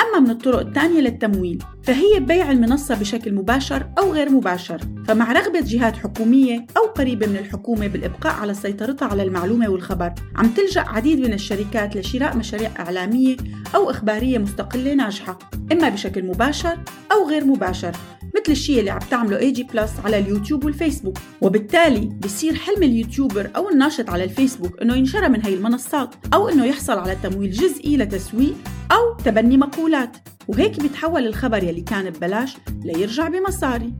[0.00, 4.80] أما من الطرق الثانية للتمويل فهي بيع المنصة بشكل مباشر أو غير مباشر.
[5.08, 10.48] فمع رغبة جهات حكومية أو قريبة من الحكومة بالإبقاء على سيطرتها على المعلومة والخبر عم
[10.48, 13.36] تلجأ عديد من الشركات لشراء مشاريع إعلامية
[13.74, 15.38] أو إخبارية مستقلة ناجحة
[15.72, 16.78] إما بشكل مباشر
[17.12, 17.92] أو غير مباشر
[18.36, 21.18] مثل الشيء اللي عم تعمله اي جي بلس على اليوتيوب والفيسبوك.
[21.40, 26.48] وبالتالي بصير حلم ال YouTuber أو الناشط على الفيسبوك إنه ينشرى من هي المنصات أو
[26.48, 28.54] إنه يحصل على تمويل جزئي لتسويق
[28.92, 30.16] أو تبني مقولات.
[30.48, 33.94] وهيك بيتحول الخبر يلي كان ببلاش ليرجع بمصاري.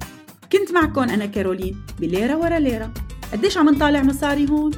[0.58, 2.90] كنت معكم أنا كارولين بليرة ورا ليرة
[3.32, 4.72] قديش عم نطالع مصاري هون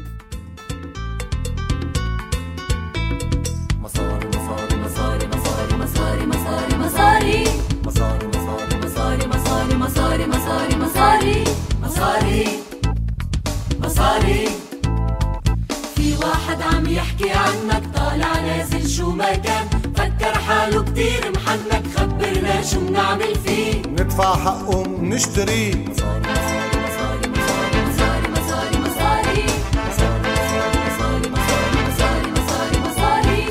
[3.83, 7.47] مصاري مصاري مصاري مصاري مصاري مصاري مصاري
[7.85, 8.27] مصاري
[8.79, 11.45] مصاري مصاري مصاري مصاري مصاري
[11.83, 12.45] مصاري
[13.81, 14.49] مصاري
[15.97, 22.63] في واحد عم يحكي عنك طالع نازل شو ما كان فكر حاله كتير محنك خبرنا
[22.63, 23.83] شو بنعمل فيه.
[23.93, 29.31] ندفع حقه نشتريه مصاري مصاري مصاري مصاري مصاري
[30.87, 31.31] مصاري
[31.87, 33.47] مصاري مصاري مصاري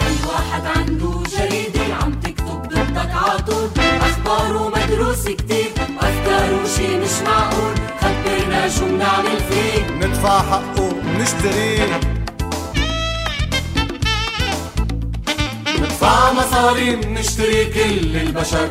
[0.00, 7.74] في واحد عنده جريدة عم تكتب ضدك عطول أخباره مدروس كتير أفكاره شي مش معقول.
[8.00, 9.90] خبرنا شو بنعمل فيه.
[10.06, 10.88] ندفع حقه
[11.20, 12.00] نشتريه
[16.08, 18.68] ندفع مصاري نشتري كل البشر.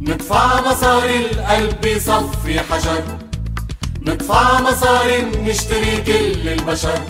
[0.00, 3.02] ندفع مصاري القلب يصفي حجر.
[4.00, 7.00] ندفع مصاري نشتري كل البشر.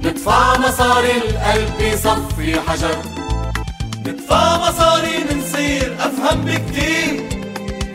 [0.00, 2.98] ندفع مصاري القلب يصفي حجر.
[4.06, 7.28] ندفع مصاري منصير أفهم بكتير.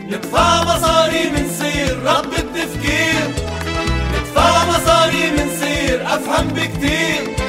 [0.08, 3.24] ندفع مصاري منصير رب التفكير.
[4.14, 7.39] ندفع مصاري منصير أفهم بكتير.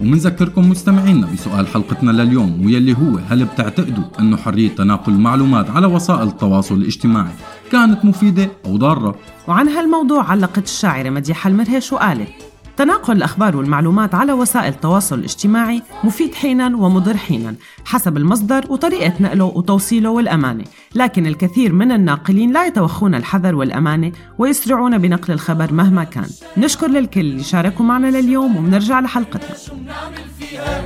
[0.00, 6.28] ومنذكركم مستمعينا بسؤال حلقتنا لليوم واللي هو هل بتعتقدوا أنه حرية تناقل المعلومات على وسائل
[6.28, 7.32] التواصل الاجتماعي
[7.72, 9.14] كانت مفيدة أو ضارة؟
[9.48, 12.49] وعن هالموضوع علقت الشاعرة مديحة المرهش وقالت
[12.80, 19.44] تناقل الأخبار والمعلومات على وسائل التواصل الاجتماعي مفيد حينا ومضر حينا حسب المصدر وطريقة نقله
[19.44, 20.64] وتوصيله والأمانة.
[20.94, 26.26] لكن الكثير من الناقلين لا يتوخون الحذر والأمانة ويسرعون بنقل الخبر مهما كان.
[26.56, 29.56] نشكر للكل اللي شاركوا معنا لليوم وبنرجع لحلقتنا.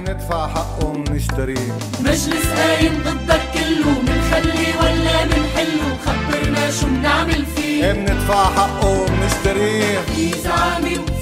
[0.01, 7.93] ندفع حقه نشتريه مجلس قايم ضدك كله منخلي ولا منحله خبرنا شو بنعمل فيه.
[7.93, 9.99] بندفع حقه نشتريه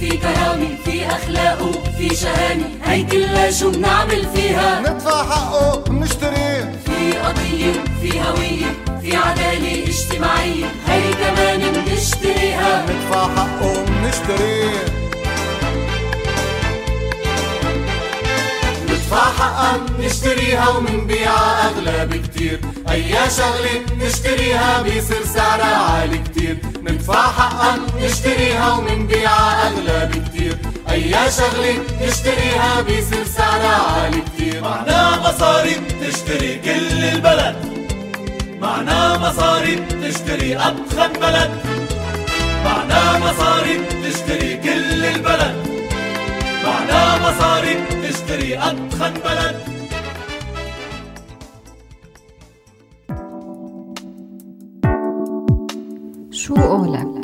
[0.03, 7.13] في كرامة في أخلاق وفي شهامة هي كلها شو بنعمل فيها؟ ندفع حقه نشتريه في
[7.19, 10.67] قضية وفي هوية في عدالة اجتماعية.
[10.87, 12.83] هي كمان بنشتريها.
[12.87, 14.85] ندفع حقه نشتريه
[19.21, 26.57] حقا نشتريها ومنبيعها أغلى بكتير أي شغلة نشتريها بيصير سعرها عالي كتير.
[26.83, 30.57] ندفع حقا نشتريها ومنبيعها أغلى بكتير
[30.91, 34.61] أي شغلة نشتريها بيصير سعرها عالي كتير.
[34.63, 37.57] معنا مصاري تشتري كل البلد.
[38.61, 41.51] معنا مصاري تشتري أضخم بلد.
[42.65, 45.72] معنا مصاري تشتري كل البلد.
[46.65, 49.57] معنا مصاري تشتري أضخم بلد
[56.31, 57.22] شو قولك؟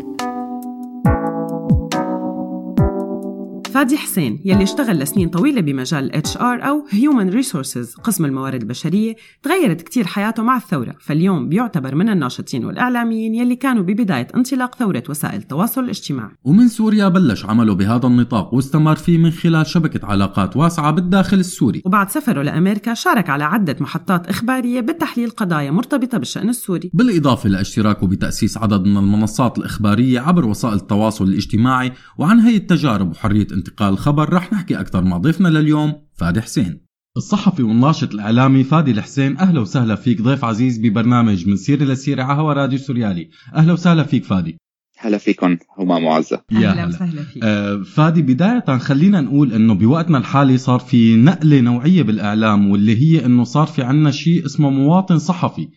[3.79, 9.17] فادي حسين يلي اشتغل لسنين طويلة بمجال ال HR أو Human Resources قسم الموارد البشرية
[9.43, 15.03] تغيرت كتير حياته مع الثورة فاليوم بيعتبر من الناشطين والإعلاميين يلي كانوا ببداية انطلاق ثورة
[15.09, 16.31] وسائل التواصل الاجتماعي.
[16.45, 21.83] ومن سوريا بلش عمله بهذا النطاق واستمر فيه من خلال شبكة علاقات واسعة بالداخل السوري.
[21.85, 26.91] وبعد سفره لأمريكا شارك على عدة محطات إخبارية بتحليل قضايا مرتبطة بالشأن السوري.
[26.95, 33.47] بالإضافة لاشتراكه بتأسيس عدد من المنصات الإخبارية عبر وسائل التواصل الاجتماعي وعن هي التجارب وحرية
[33.69, 36.81] انتقال الخبر رح نحكي أكثر مع ضيفنا لليوم فادي حسين.
[37.17, 42.41] الصحفي والناشط الإعلامي فادي الحسين أهلا وسهلا فيك ضيف عزيز ببرنامج من سيرة لسيرة على
[42.41, 43.31] هوا راديو سوريالي.
[43.55, 44.57] أهلا وسهلا فيك فادي.
[44.99, 46.43] هلا فيكم همام معزة.
[46.51, 46.89] يا أهلا هلا.
[46.89, 47.45] وسهلا فيك.
[47.45, 53.27] آه، فادي بداية خلينا نقول إنه بوقتنا الحالي صار في نقلة نوعية بالإعلام واللي هي
[53.27, 55.69] إنه صار في عنا شيء اسمه مواطن صحفي.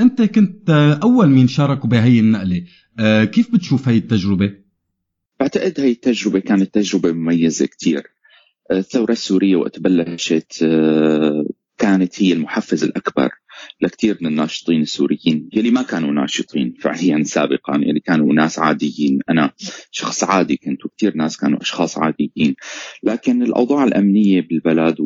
[0.00, 2.64] أنت كنت آه، أول مين شاركوا بهي النقلة؟
[2.98, 4.67] آه، كيف بتشوف هي التجربة؟
[5.40, 8.10] بعتقد هاي التجربة كانت تجربة مميزة كتير.
[8.72, 11.44] الثورة السورية وقت بلشت آه،
[11.78, 13.30] كانت هي المحفز الأكبر.
[13.80, 19.18] لكثير من الناشطين السوريين يلي ما كانوا ناشطين فعليا سابقا يلي كانوا ناس عاديين.
[19.30, 19.52] أنا
[19.90, 22.54] شخص عادي كنت وكثير ناس كانوا أشخاص عاديين.
[23.02, 24.96] لكن الأوضاع الأمنية بالبلد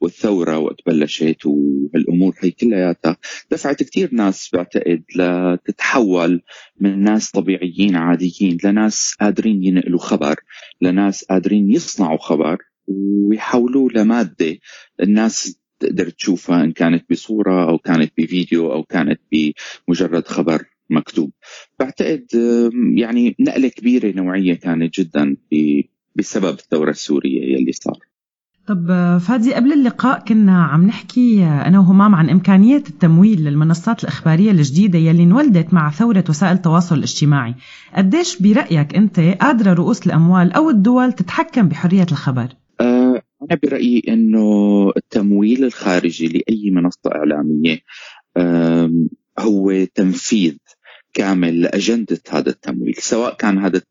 [0.00, 3.16] والثورة وقت بلشت والأمور هي كلياتها
[3.50, 6.42] دفعت كثير ناس بعتقد لتتحول
[6.80, 10.34] من ناس طبيعيين عاديين لناس قادرين ينقلوا خبر
[10.80, 14.58] لناس قادرين يصنعوا خبر ويحولوه لمادة.
[15.02, 21.30] الناس تقدر تشوفها إن كانت بصورة أو كانت بفيديو أو كانت بمجرد خبر مكتوب.
[21.80, 22.26] بعتقد
[22.94, 25.36] يعني نقلة كبيرة نوعية كانت جدا
[26.16, 27.98] بسبب الثورة السورية يلي صار.
[28.66, 34.02] طب آه، فادي قبل اللقاء كنا عم نحكي آه، أنا وهمام عن إمكانية التمويل للمنصات
[34.02, 37.54] الإخبارية الجديدة يلي انولدت مع ثورة وسائل التواصل الاجتماعي.
[37.96, 42.48] قديش برأيك أنت قادرة رؤوس الأموال أو الدول تتحكم بحرية الخبر؟
[43.50, 44.48] أنا برأيي أنه
[44.96, 47.78] التمويل الخارجي لأي منصة إعلامية
[48.36, 50.56] آم، هو تنفيذ
[51.14, 53.82] كامل لأجندة هذا التمويل سواء كان هذا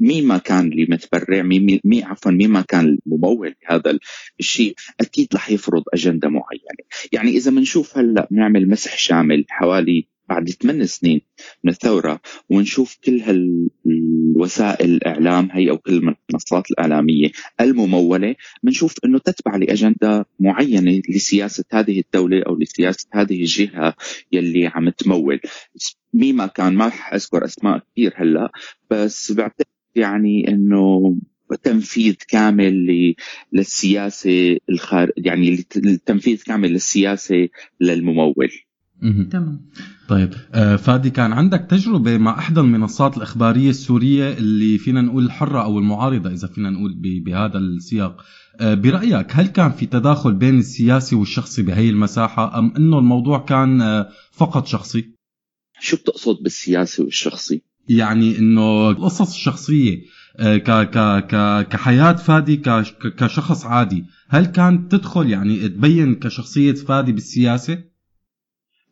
[0.00, 3.98] مين ما كان اللي متبرع مين, مين عفوا مين ما كان الممول لهذا
[4.40, 6.84] الشيء أكيد رح يفرض أجندة معينة.
[7.12, 11.20] يعني إذا بنشوف هلأ بنعمل مسح شامل حوالي بعد ثمان سنين
[11.64, 15.92] من الثورة ونشوف كل هالوسائل الإعلام هي أو كل
[16.30, 17.28] المنصات الإعلامية
[17.60, 23.94] الممولة بنشوف أنه تتبع لأجندة معينة لسياسة هذه الدولة أو لسياسة هذه الجهة
[24.32, 25.40] يلي عم تمول
[26.14, 28.52] مين ما كان ما رح أذكر أسماء كثير هلأ
[28.90, 31.16] بس بعتقد يعني أنه
[31.62, 33.14] تنفيذ كامل ل-
[33.52, 35.10] للسياسة الخار...
[35.16, 37.48] يعني التنفيذ كامل للسياسة
[37.80, 38.48] للممول.
[39.30, 39.60] تمام
[40.08, 45.62] طيب آه، فادي كان عندك تجربة مع إحدى المنصات الإخبارية السورية اللي فينا نقول الحرة
[45.64, 48.24] أو المعارضة إذا فينا نقول ب- بهذا السياق
[48.60, 53.80] آه، برأيك هل كان في تداخل بين السياسي والشخصي بهي المساحة أم أنه الموضوع كان
[53.80, 55.10] آه، فقط شخصي؟
[55.80, 60.02] شو بتقصد بالسياسي والشخصي؟ يعني إنه القصص الشخصية
[60.40, 66.72] ك ك ك كحياة فادي ك ك- كشخص عادي هل كانت تدخل يعني تبين كشخصية
[66.74, 67.78] فادي بالسياسة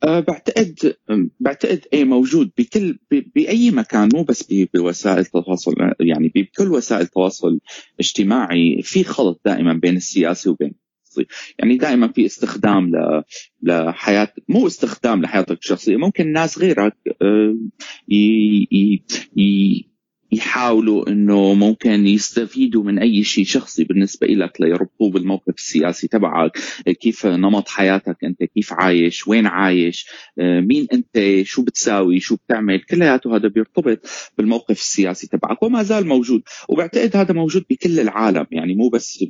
[0.02, 0.96] بعتقد
[1.40, 7.60] بعتقد إيه موجود بكل بأي مكان مو بس بوسائل التواصل يعني بكل وسائل التواصل
[7.94, 10.74] الاجتماعي في خلط دائما بين السياسي وبين.
[11.58, 12.92] يعني دائما في استخدام
[13.62, 17.56] لحياة مو استخدام لحياتك الشخصية ممكن ناس غيرك أه،
[20.34, 26.58] يحاولوا إنه ممكن يستفيدوا من أي شيء شخصي بالنسبة لك ليربطوه بالموقف السياسي تبعك.
[27.00, 30.06] كيف نمط حياتك أنت؟ كيف عايش؟ وين عايش؟
[30.38, 33.98] مين أنت؟ شو بتساوي؟ شو بتعمل؟ كلياته هذا بيرتبط
[34.38, 36.42] بالموقف السياسي تبعك وما زال موجود.
[36.68, 39.24] وبعتقد هذا موجود بكل العالم يعني مو بس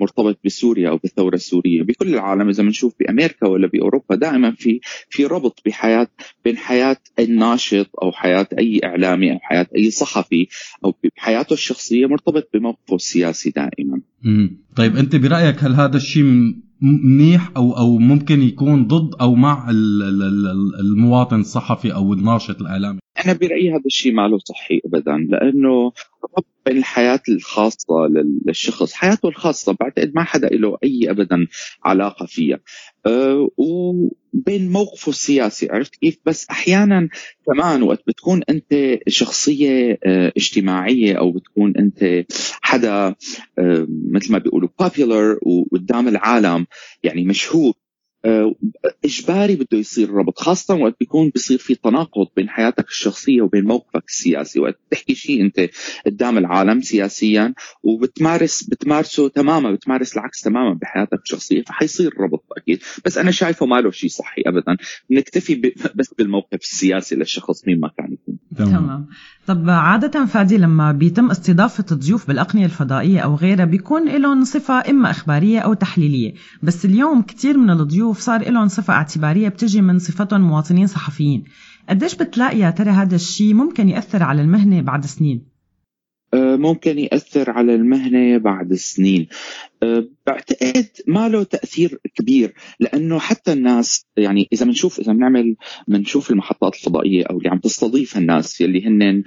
[0.00, 2.48] مرتبط بسوريا أو بالثورة السورية بكل العالم.
[2.48, 4.80] إذا بنشوف بأمريكا ولا بأوروبا دائما في
[5.10, 6.08] في ربط بحياة
[6.44, 10.48] بين حياة الناشط أو حياة أي إعلامي أو حياة أي صحفي
[10.84, 14.00] أو بحياته الشخصية مرتبط بموقفه السياسي دائما.
[14.22, 14.58] مم.
[14.76, 16.24] طيب أنت برأيك هل هذا الشيء
[16.82, 22.60] منيح أو أو ممكن يكون ضد أو مع ال- ال- ال- المواطن الصحفي أو الناشط
[22.60, 25.92] الإعلامي؟ أنا برأيي هذا الشيء ما له صحي ابدا لأنه
[26.66, 31.46] بين الحياة الخاصة لل- للشخص حياته الخاصة بعتقد ما حدا له أي ابدا
[31.84, 32.58] علاقة فيها.
[33.06, 33.48] أه
[34.34, 37.08] وبين موقفه السياسي عرفت كيف؟ بس أحيانا
[37.46, 42.24] كمان وقت بتكون أنت شخصية أه اجتماعية أو بتكون أنت
[42.62, 43.14] حدا
[43.58, 46.66] أه مثل ما بيقولوا popular وقدام العالم
[47.02, 47.74] يعني مشهور.
[47.74, 47.89] آه،
[49.04, 54.04] إجباري بده يصير ربط خاصة وقت بيكون بيصير في تناقض بين حياتك الشخصية وبين موقفك
[54.08, 54.60] السياسي.
[54.60, 55.70] وقت تحكي شيء أنت
[56.06, 62.82] قدام العالم سياسيا وبتمارس بتمارسه تماما بتمارس العكس تماما بحياتك الشخصية فحيصير ربط أكيد.
[63.04, 64.76] بس أنا شايفه ما له شيء صحي ابدا.
[65.10, 65.54] نكتفي
[65.96, 68.38] بس بالموقف السياسي للشخص مين ما كان يكون.
[68.56, 69.06] تمام.
[69.46, 75.10] طب عادة فادي لما بيتم استضافة ضيوف بالأقنية الفضائية أو غيرها بيكون لهم صفة إما
[75.10, 76.34] إخبارية أو تحليلية.
[76.62, 81.44] بس اليوم كتير من الضيوف صار لهم صفة اعتبارية بتجي من صفتهم مواطنين صحفيين
[81.88, 85.49] قديش بتلاقي يا ترى هذا الشيء ممكن يأثر على المهنة بعد سنين؟
[86.34, 89.28] آه، ممكن يأثر على المهنة بعد سنين.
[89.82, 95.56] آه، بعتقد ما له تأثير كبير لأنه حتى الناس يعني إذا بنشوف إذا بنعمل
[95.88, 99.22] بنشوف المحطات الفضائية أو اللي عم تستضيف الناس اللي هن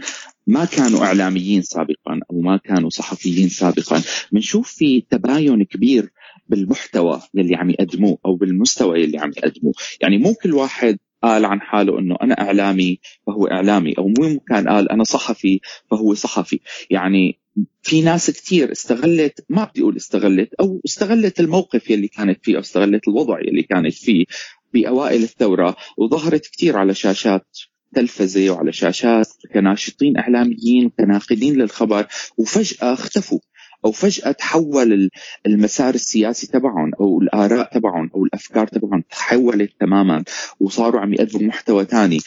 [0.47, 4.01] ما كانوا إعلاميين سابقا أو ما كانوا صحفيين سابقا
[4.31, 6.11] بنشوف في تباين كبير
[6.49, 9.73] بالمحتوى يلي عم يقدموه أو بالمستوى يلي عم يقدموه.
[10.01, 13.93] يعني مو كل واحد قال عن حاله إنه أنا إعلامي فهو إعلامي.
[13.97, 15.59] أو مو كان قال أنا صحفي
[15.91, 16.59] فهو صحفي.
[16.89, 17.39] يعني
[17.83, 22.59] في ناس كتير استغلت ما بدي أقول استغلت أو استغلت الموقف يلي كانت فيه أو
[22.59, 24.25] استغلت الوضع يلي كانت فيه
[24.73, 25.75] بأوائل الثورة.
[25.97, 27.57] وظهرت كتير على شاشات
[27.95, 32.07] تلفزه وعلى شاشات كناشطين إعلاميين وكناقدين للخبر.
[32.37, 33.39] وفجأة اختفوا.
[33.85, 35.09] أو فجأة تحول ال-
[35.45, 40.23] المسار السياسي تبعهم أو الآراء تبعهم أو الأفكار تبعهم تحولت تماما
[40.59, 42.19] وصاروا عم يقدموا محتوى تاني.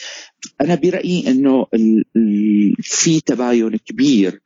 [0.61, 1.65] أنا برأيي إنه
[2.81, 4.41] في تباين كبير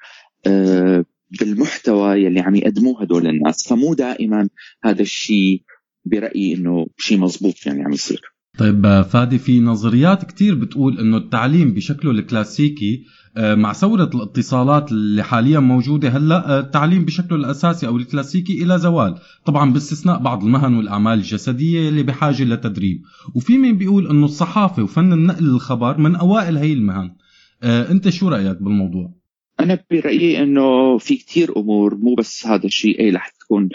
[0.47, 1.05] آه،
[1.39, 3.67] بالمحتوى يلي عم يقدموه هدول الناس.
[3.67, 4.49] فمو دائما
[4.83, 5.61] هذا الشيء
[6.05, 8.21] برأيي إنه شيء مزبوط يعني عم يصير.
[8.59, 13.03] طيب آه، فادي في نظريات كتير بتقول إنه التعليم بشكله الكلاسيكي
[13.37, 19.17] مع ثورة الاتصالات اللي حاليا موجودة هلأ آه، التعليم بشكله الأساسي أو الكلاسيكي إلى زوال،
[19.45, 23.01] طبعا باستثناء بعض المهن والأعمال الجسدية اللي بحاجة لتدريب،
[23.35, 27.15] وفي مين بيقول إنه الصحافة وفن النقل الخبر من أوائل هي المهن.
[27.63, 29.20] آه، أنت شو رأيك بالموضوع؟
[29.63, 33.69] أنا برأيي إنه في كتير أمور مو بس هذا الشيء اي رح تكون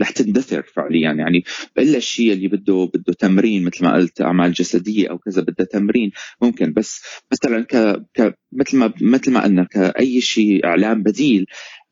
[0.00, 1.12] رح تندثر فعليا.
[1.12, 1.44] يعني
[1.78, 6.10] الا الشيء اللي بده بده تمرين مثل ما قلت أعمال جسدية أو كذا بدها تمرين.
[6.42, 7.02] ممكن بس
[7.32, 11.46] مثلا ك, ك مثل ما مثل ما قلنا كأي شيء إعلام بديل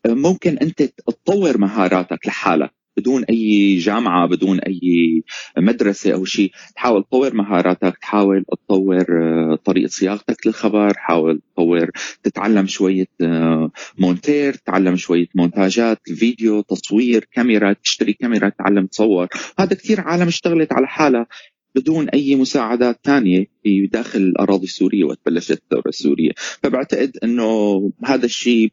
[0.07, 2.84] ممكن أنت تطور مهاراتك لحالك.
[2.97, 5.23] بدون أي جامعة بدون أي
[5.59, 11.91] مدرسة أو شيء تحاول تطور مهاراتك تحاول تطور آه، طريقة صياغتك للخبر حاول تطور
[12.23, 19.29] تتعلم شوية آه، مونتير تتعلم شوية مونتاجات فيديو تصوير كاميرا تشتري كاميرا تتعلم تصور.
[19.59, 21.27] هذا كثير عالم اشتغلت على حالها
[21.75, 26.31] بدون أي مساعدات تانية في داخل الأراضي السورية وقت بلشت الثوره السورية.
[26.63, 28.73] فبعتقد إنه هذا الشيء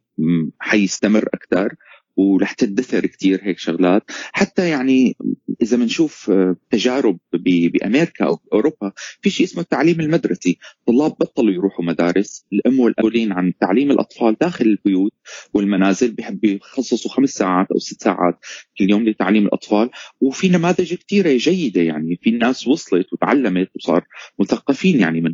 [0.59, 1.75] حيستمر أكثر
[2.17, 4.03] ورح تدثر كتير هيك شغلات.
[4.31, 5.17] حتى يعني
[5.61, 8.91] إذا بنشوف آه، تجارب بأمريكا أو أوروبا
[9.21, 10.57] في شيء اسمه التعليم المدرسي.
[10.87, 15.13] طلاب بطلوا يروحوا مدارس الأم والابولين عن تعليم الأطفال داخل البيوت
[15.53, 18.39] والمنازل بيحبوا يخصصوا خمس ساعات أو ست ساعات
[18.77, 19.89] كل يوم لتعليم الأطفال.
[20.21, 24.05] وفي نماذج كثيرة جيدة يعني في ناس وصلت وتعلمت وصار
[24.39, 25.33] مثقفين يعني من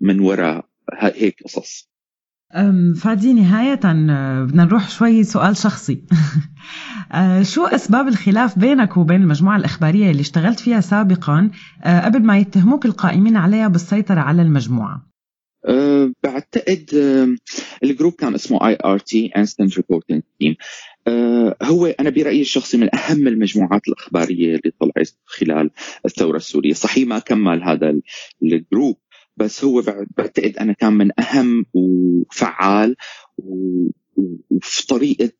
[0.00, 0.68] من وراء
[1.00, 1.88] هيك قصص.
[2.96, 6.02] فادي نهاية أه، بدنا نروح شوي سؤال شخصي.
[7.12, 11.50] أه، شو أسباب الخلاف بينك وبين المجموعة الإخبارية اللي اشتغلت فيها سابقا
[11.84, 15.08] أه، قبل ما يتهموك القائمين عليها بالسيطرة على المجموعة؟
[16.24, 16.90] بعتقد
[17.84, 20.54] ال group كان اسمه IRT Instant Reporting Team
[21.62, 25.70] هو أنا برأيي الشخصي من أهم المجموعات الإخبارية اللي طلعت خلال
[26.04, 26.72] الثورة السورية.
[26.72, 28.02] صحيح ما كمل هذا ال-
[28.42, 28.96] ال group.
[29.38, 32.96] بس هو بع- بعتقد أنا كان من أهم وفعال
[33.38, 33.88] و-
[34.50, 35.32] وفي طريقة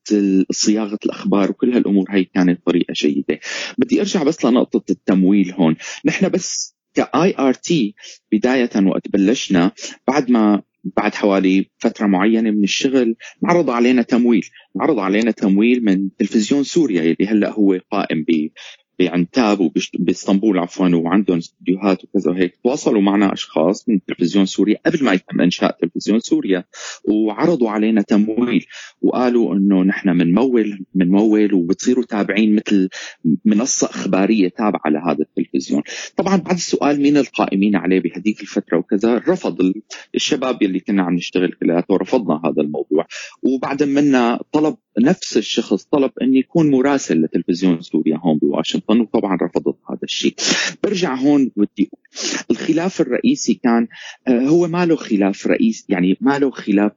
[0.51, 3.39] صياغة الأخبار وكل هالأمور هي كانت طريقة جيدة.
[3.77, 5.75] بدي أرجع بس لنقطة التمويل هون.
[6.05, 7.95] نحن بس ك IRT
[8.31, 9.71] بداية وقت بلشنا
[10.07, 10.61] بعد ما
[10.97, 14.45] بعد حوالي فترة معينة من الشغل انعرض علينا تمويل.
[14.75, 18.23] انعرض علينا تمويل من تلفزيون سوريا اللي هلأ هو قائم
[18.99, 22.59] بعنتاب وباسطنبول عفوا وعندهم استديوهات وكذا وهيك.
[22.63, 26.63] تواصلوا معنا أشخاص من تلفزيون سوريا قبل ما يتم إنشاء تلفزيون سوريا
[27.09, 28.65] وعرضوا علينا تمويل
[29.01, 32.89] وقالوا إنه نحن بنمول بنمول وبتصيروا تابعين مثل
[33.45, 35.81] منصة إخبارية تابعة لهذا التلفزيون.
[36.17, 39.73] طبعا بعد السؤال مين القائمين عليه بهذيك الفترة وكذا رفض
[40.15, 43.05] الشباب يلي كنا عم نشتغل كلياته ورفضنا هذا الموضوع.
[43.43, 49.77] وبعد منا طلب نفس الشخص طلب أن يكون مراسل لتلفزيون سوريا هون بواشنطن وطبعا رفضت
[49.89, 50.35] هذا الشيء.
[50.83, 51.89] برجع هون بدي
[52.51, 53.87] الخلاف الرئيسي كان
[54.27, 56.91] آه، هو ما له خلاف رئيس يعني ما له خلاف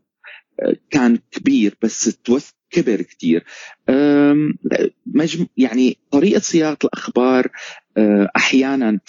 [0.60, 3.44] آه، كان كبير بس توث كبر كثير
[5.56, 7.48] يعني طريقة صياغة الأخبار
[7.96, 9.00] آه، أحيانا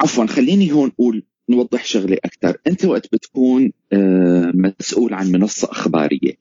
[0.00, 2.56] عفوا خليني هون أقول نوضح شغله أكثر.
[2.66, 6.32] أنت وقت بتكون آه، مسؤول عن منصة أخبارية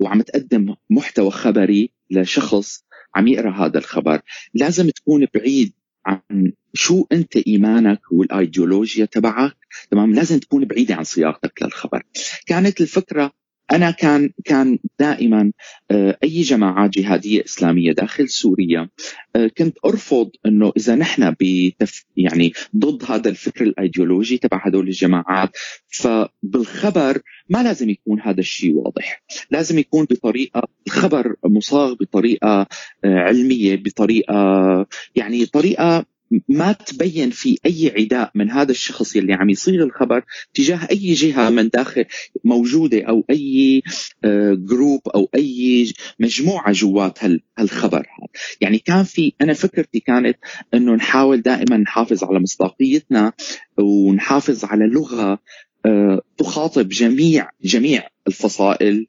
[0.00, 2.84] وعم تقدم محتوى خبري لشخص
[3.14, 4.20] عم يقرأ هذا الخبر
[4.54, 5.72] لازم تكون بعيد
[6.06, 9.56] عن شو أنت إيمانك والآيديولوجيا تبعك
[9.90, 12.02] تمام؟ لازم تكون بعيدة عن صياغتك للخبر.
[12.46, 13.32] كانت الفكرة
[13.72, 15.52] أنا كان كان دائما
[15.90, 18.88] آه، أي جماعات جهادية إسلامية داخل سوريا
[19.36, 25.50] آه، كنت أرفض إنه إذا نحن بتف يعني ضد هذا الفكر الأيديولوجي تبع هدول الجماعات
[25.88, 29.22] فبالخبر ما لازم يكون هذا الشيء واضح.
[29.50, 32.66] لازم يكون بطريقة الخبر مصاغ بطريقة
[33.04, 34.34] آه، علمية بطريقة
[35.16, 36.06] يعني طريقة
[36.48, 40.24] ما تبين في أي عداء من هذا الشخص يلي عم يصيغ الخبر
[40.54, 42.04] تجاه أي جهة من داخل
[42.44, 43.82] موجودة أو أي
[44.54, 47.18] جروب أو أي مجموعة جوات
[47.58, 48.06] هالخبر
[48.60, 50.38] يعني كان في أنا فكرتي كانت
[50.74, 53.32] إنه نحاول دائما نحافظ على مصداقيتنا
[53.78, 55.38] ونحافظ على لغة
[55.86, 59.06] آه، تخاطب جميع جميع الفصائل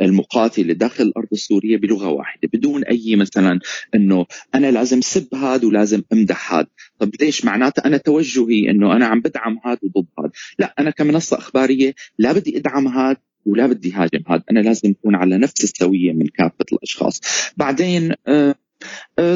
[0.00, 3.60] المقاتلة داخل الأرض السوريه بلغة واحدة بدون أي مثلا
[3.94, 6.66] إنه أنا لازم سب هذا ولازم أمدح هذا
[6.98, 11.38] طب ليش؟ معناته أنا توجهي إنه أنا عم بدعم هذا وضد هذا لا أنا كمنصة
[11.38, 13.16] إخبارية لا بدي أدعم هذا
[13.46, 17.20] ولا بدي هاجم هذا أنا لازم أكون على نفس السوية من كافة الأشخاص.
[17.56, 18.54] بعدين آه،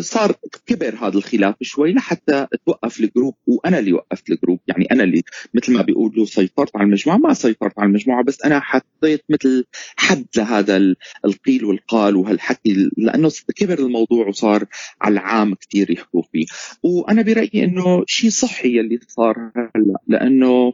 [0.00, 0.34] صار
[0.66, 4.58] كبر هذا الخلاف شوي لحتى توقف ال group وأنا اللي وقفت ال group.
[4.68, 5.22] يعني أنا اللي
[5.54, 7.16] مثل ما بيقولوا سيطرت على المجموعة.
[7.16, 9.64] ما سيطرت على المجموعة بس أنا حطيت مثل
[9.96, 10.94] حد لهذا
[11.24, 14.64] القيل والقال وهالحكي لأنه كبر الموضوع وصار
[15.00, 16.46] على العام كثير يحكوا فيه.
[16.82, 20.72] وأنا برأيي إنه شيء صحي اللي صار هلأ لأنه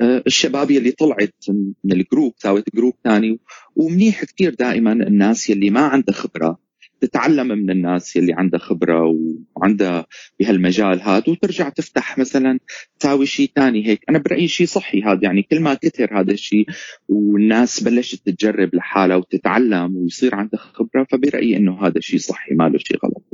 [0.00, 1.44] آه، الشباب يلي طلعت
[1.84, 3.38] من ال group ساوت group ثاني
[3.76, 6.58] ومنيح كثير دائما الناس يلي ما عندها خبرة
[7.00, 9.14] تتعلم من الناس يلي عندها خبرة
[9.56, 10.06] وعندها
[10.40, 12.58] بهالمجال هذا وترجع تفتح مثلا
[13.00, 14.00] تساوي شيء ثاني هيك.
[14.08, 16.66] أنا برأيي شيء صحي هذا يعني كل ما كثر هذا الشيء
[17.08, 22.78] والناس بلشت تجرب لحالها وتتعلم ويصير عندها خبرة فبرأيي إنه هذا شيء صحي ما له
[22.78, 23.24] شيء غلط.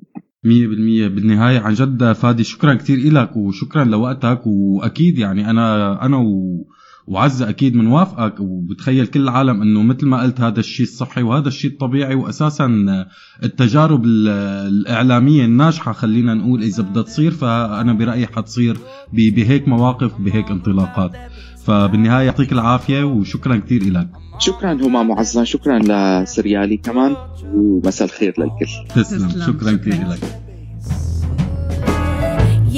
[0.44, 6.16] مية بالمية بالنهاية عن جد فادي شكرا كثير إلك وشكرا لوقتك وأكيد يعني أنا أنا
[6.16, 6.64] و
[7.07, 11.70] وعزة أكيد منوافقك وبتخيل كل العالم إنه مثل ما قلت هذا الشيء الصحي وهذا الشيء
[11.70, 12.66] الطبيعي واساسا
[13.42, 18.76] التجارب الإعلامية الناجحة خلينا نقول إذا بدها تصير فأنا برأيي حتصير
[19.12, 21.12] بهيك مواقف بهيك انطلاقات.
[21.64, 27.16] فبالنهاية يعطيك العافية وشكرا كثير لك شكرا همام معزة شكرا لسريالي كمان
[27.55, 29.02] ومساء الخير للكل.
[29.02, 29.46] تسلم, تسلم.
[29.46, 30.44] شكرا كثير لك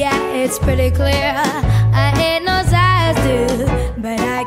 [0.02, 1.32] Yeah, it's pretty clear.
[2.04, 3.65] I ain't no I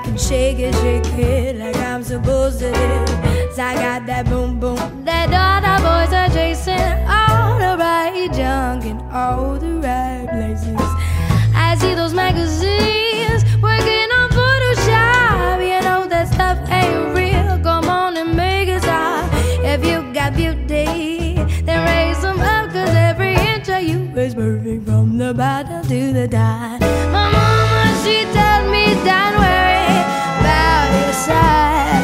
[0.04, 3.20] can shake it, shake it like I'm supposed to do.
[3.62, 6.80] I got that boom boom that all the boys are chasing.
[7.08, 10.80] All the right junk in all the right places.
[11.54, 15.60] I see those magazines working on Photoshop.
[15.60, 17.60] You know that stuff ain't real.
[17.62, 19.30] Come on and make it stop.
[19.62, 21.36] If you got beauty,
[21.66, 22.72] then raise them up.
[22.72, 26.80] Cause every inch of you is perfect from the bottom to the top.
[27.12, 28.78] My mama, she told me
[31.30, 31.99] side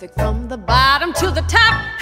[0.00, 1.99] perfect from the bottom to the top.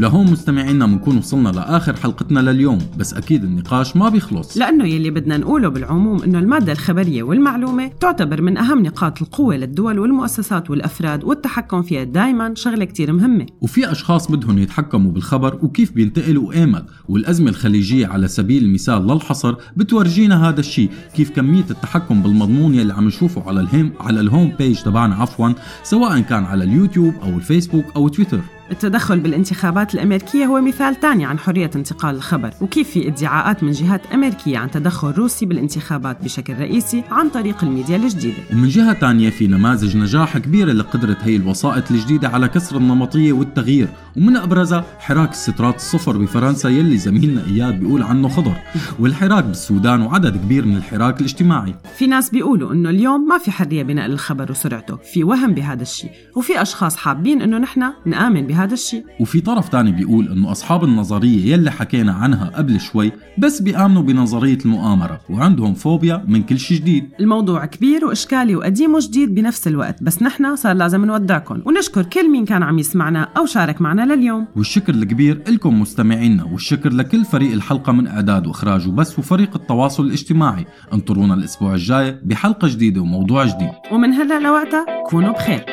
[0.00, 4.58] ولهون مستمعينا بنكون وصلنا لآخر حلقتنا لليوم بس أكيد النقاش ما بيخلص.
[4.58, 9.98] لأنه يلي بدنا نقوله بالعموم إنه المادة الخبرية والمعلومة تعتبر من أهم نقاط القوة للدول
[9.98, 13.46] والمؤسسات والأفراد والتحكم فيها دايما شغلة كتير مهمة.
[13.60, 20.48] وفي أشخاص بدهم يتحكموا بالخبر وكيف بينتقل وايمت والأزمة الخليجية على سبيل المثال للحصر بتورجينا
[20.48, 25.14] هذا الشيء كيف كمية التحكم بالمضمون يلي عم نشوفه على الهيم على الهوم بيج تبعنا
[25.14, 28.40] عفوا سواء كان على اليوتيوب أو الفيسبوك أو تويتر.
[28.70, 34.06] التدخل بالانتخابات الأمريكية هو مثال تاني عن حرية انتقال الخبر وكيف في ادعاءات من جهات
[34.14, 38.36] أمريكية عن تدخل روسي بالانتخابات بشكل رئيسي عن طريق الميديا الجديدة.
[38.52, 43.88] ومن جهة تانية في نماذج نجاح كبيرة لقدرة هي الوسائط الجديدة على كسر النمطية والتغيير.
[44.16, 48.54] ومن أبرزها حراك السترات الصفر بفرنسا يلي زميلنا إياد بيقول عنه خضر.
[48.98, 51.74] والحراك بالسودان وعدد كبير من الحراك الاجتماعي.
[51.96, 56.10] في ناس بيقولوا إنه اليوم ما في حرية بنقل الخبر وسرعته في وهم بهذا الشيء.
[56.36, 59.04] وفي أشخاص حابين إنه نحن نآمن بهذا الشيء.
[59.20, 64.58] وفي طرف تاني بيقول إنه أصحاب النظرية يلي حكينا عنها قبل شوي بس بيآمنوا بنظرية
[64.64, 67.08] المؤامرة وعندهم فوبيا من كل شيء جديد.
[67.20, 72.44] الموضوع كبير وإشكالي وقديم وجديد بنفس الوقت بس نحن صار لازم نودعكم ونشكر كل مين
[72.44, 74.46] كان عم يسمعنا أو شارك معنا لليوم.
[74.56, 80.66] والشكر الكبير لكم مستمعينا والشكر لكل فريق الحلقة من إعداد وإخراج وبس وفريق التواصل الاجتماعي.
[80.92, 83.70] انطرونا الأسبوع الجاي بحلقة جديدة وموضوع جديد.
[83.92, 85.64] ومن هلا لوقتها كونوا بخير.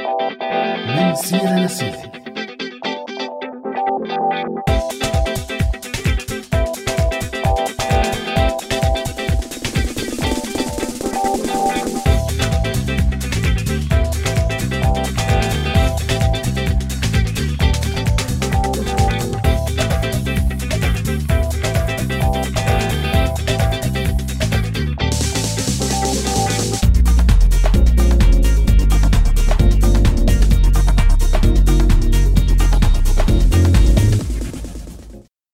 [0.88, 2.16] من سيرة لسيرة.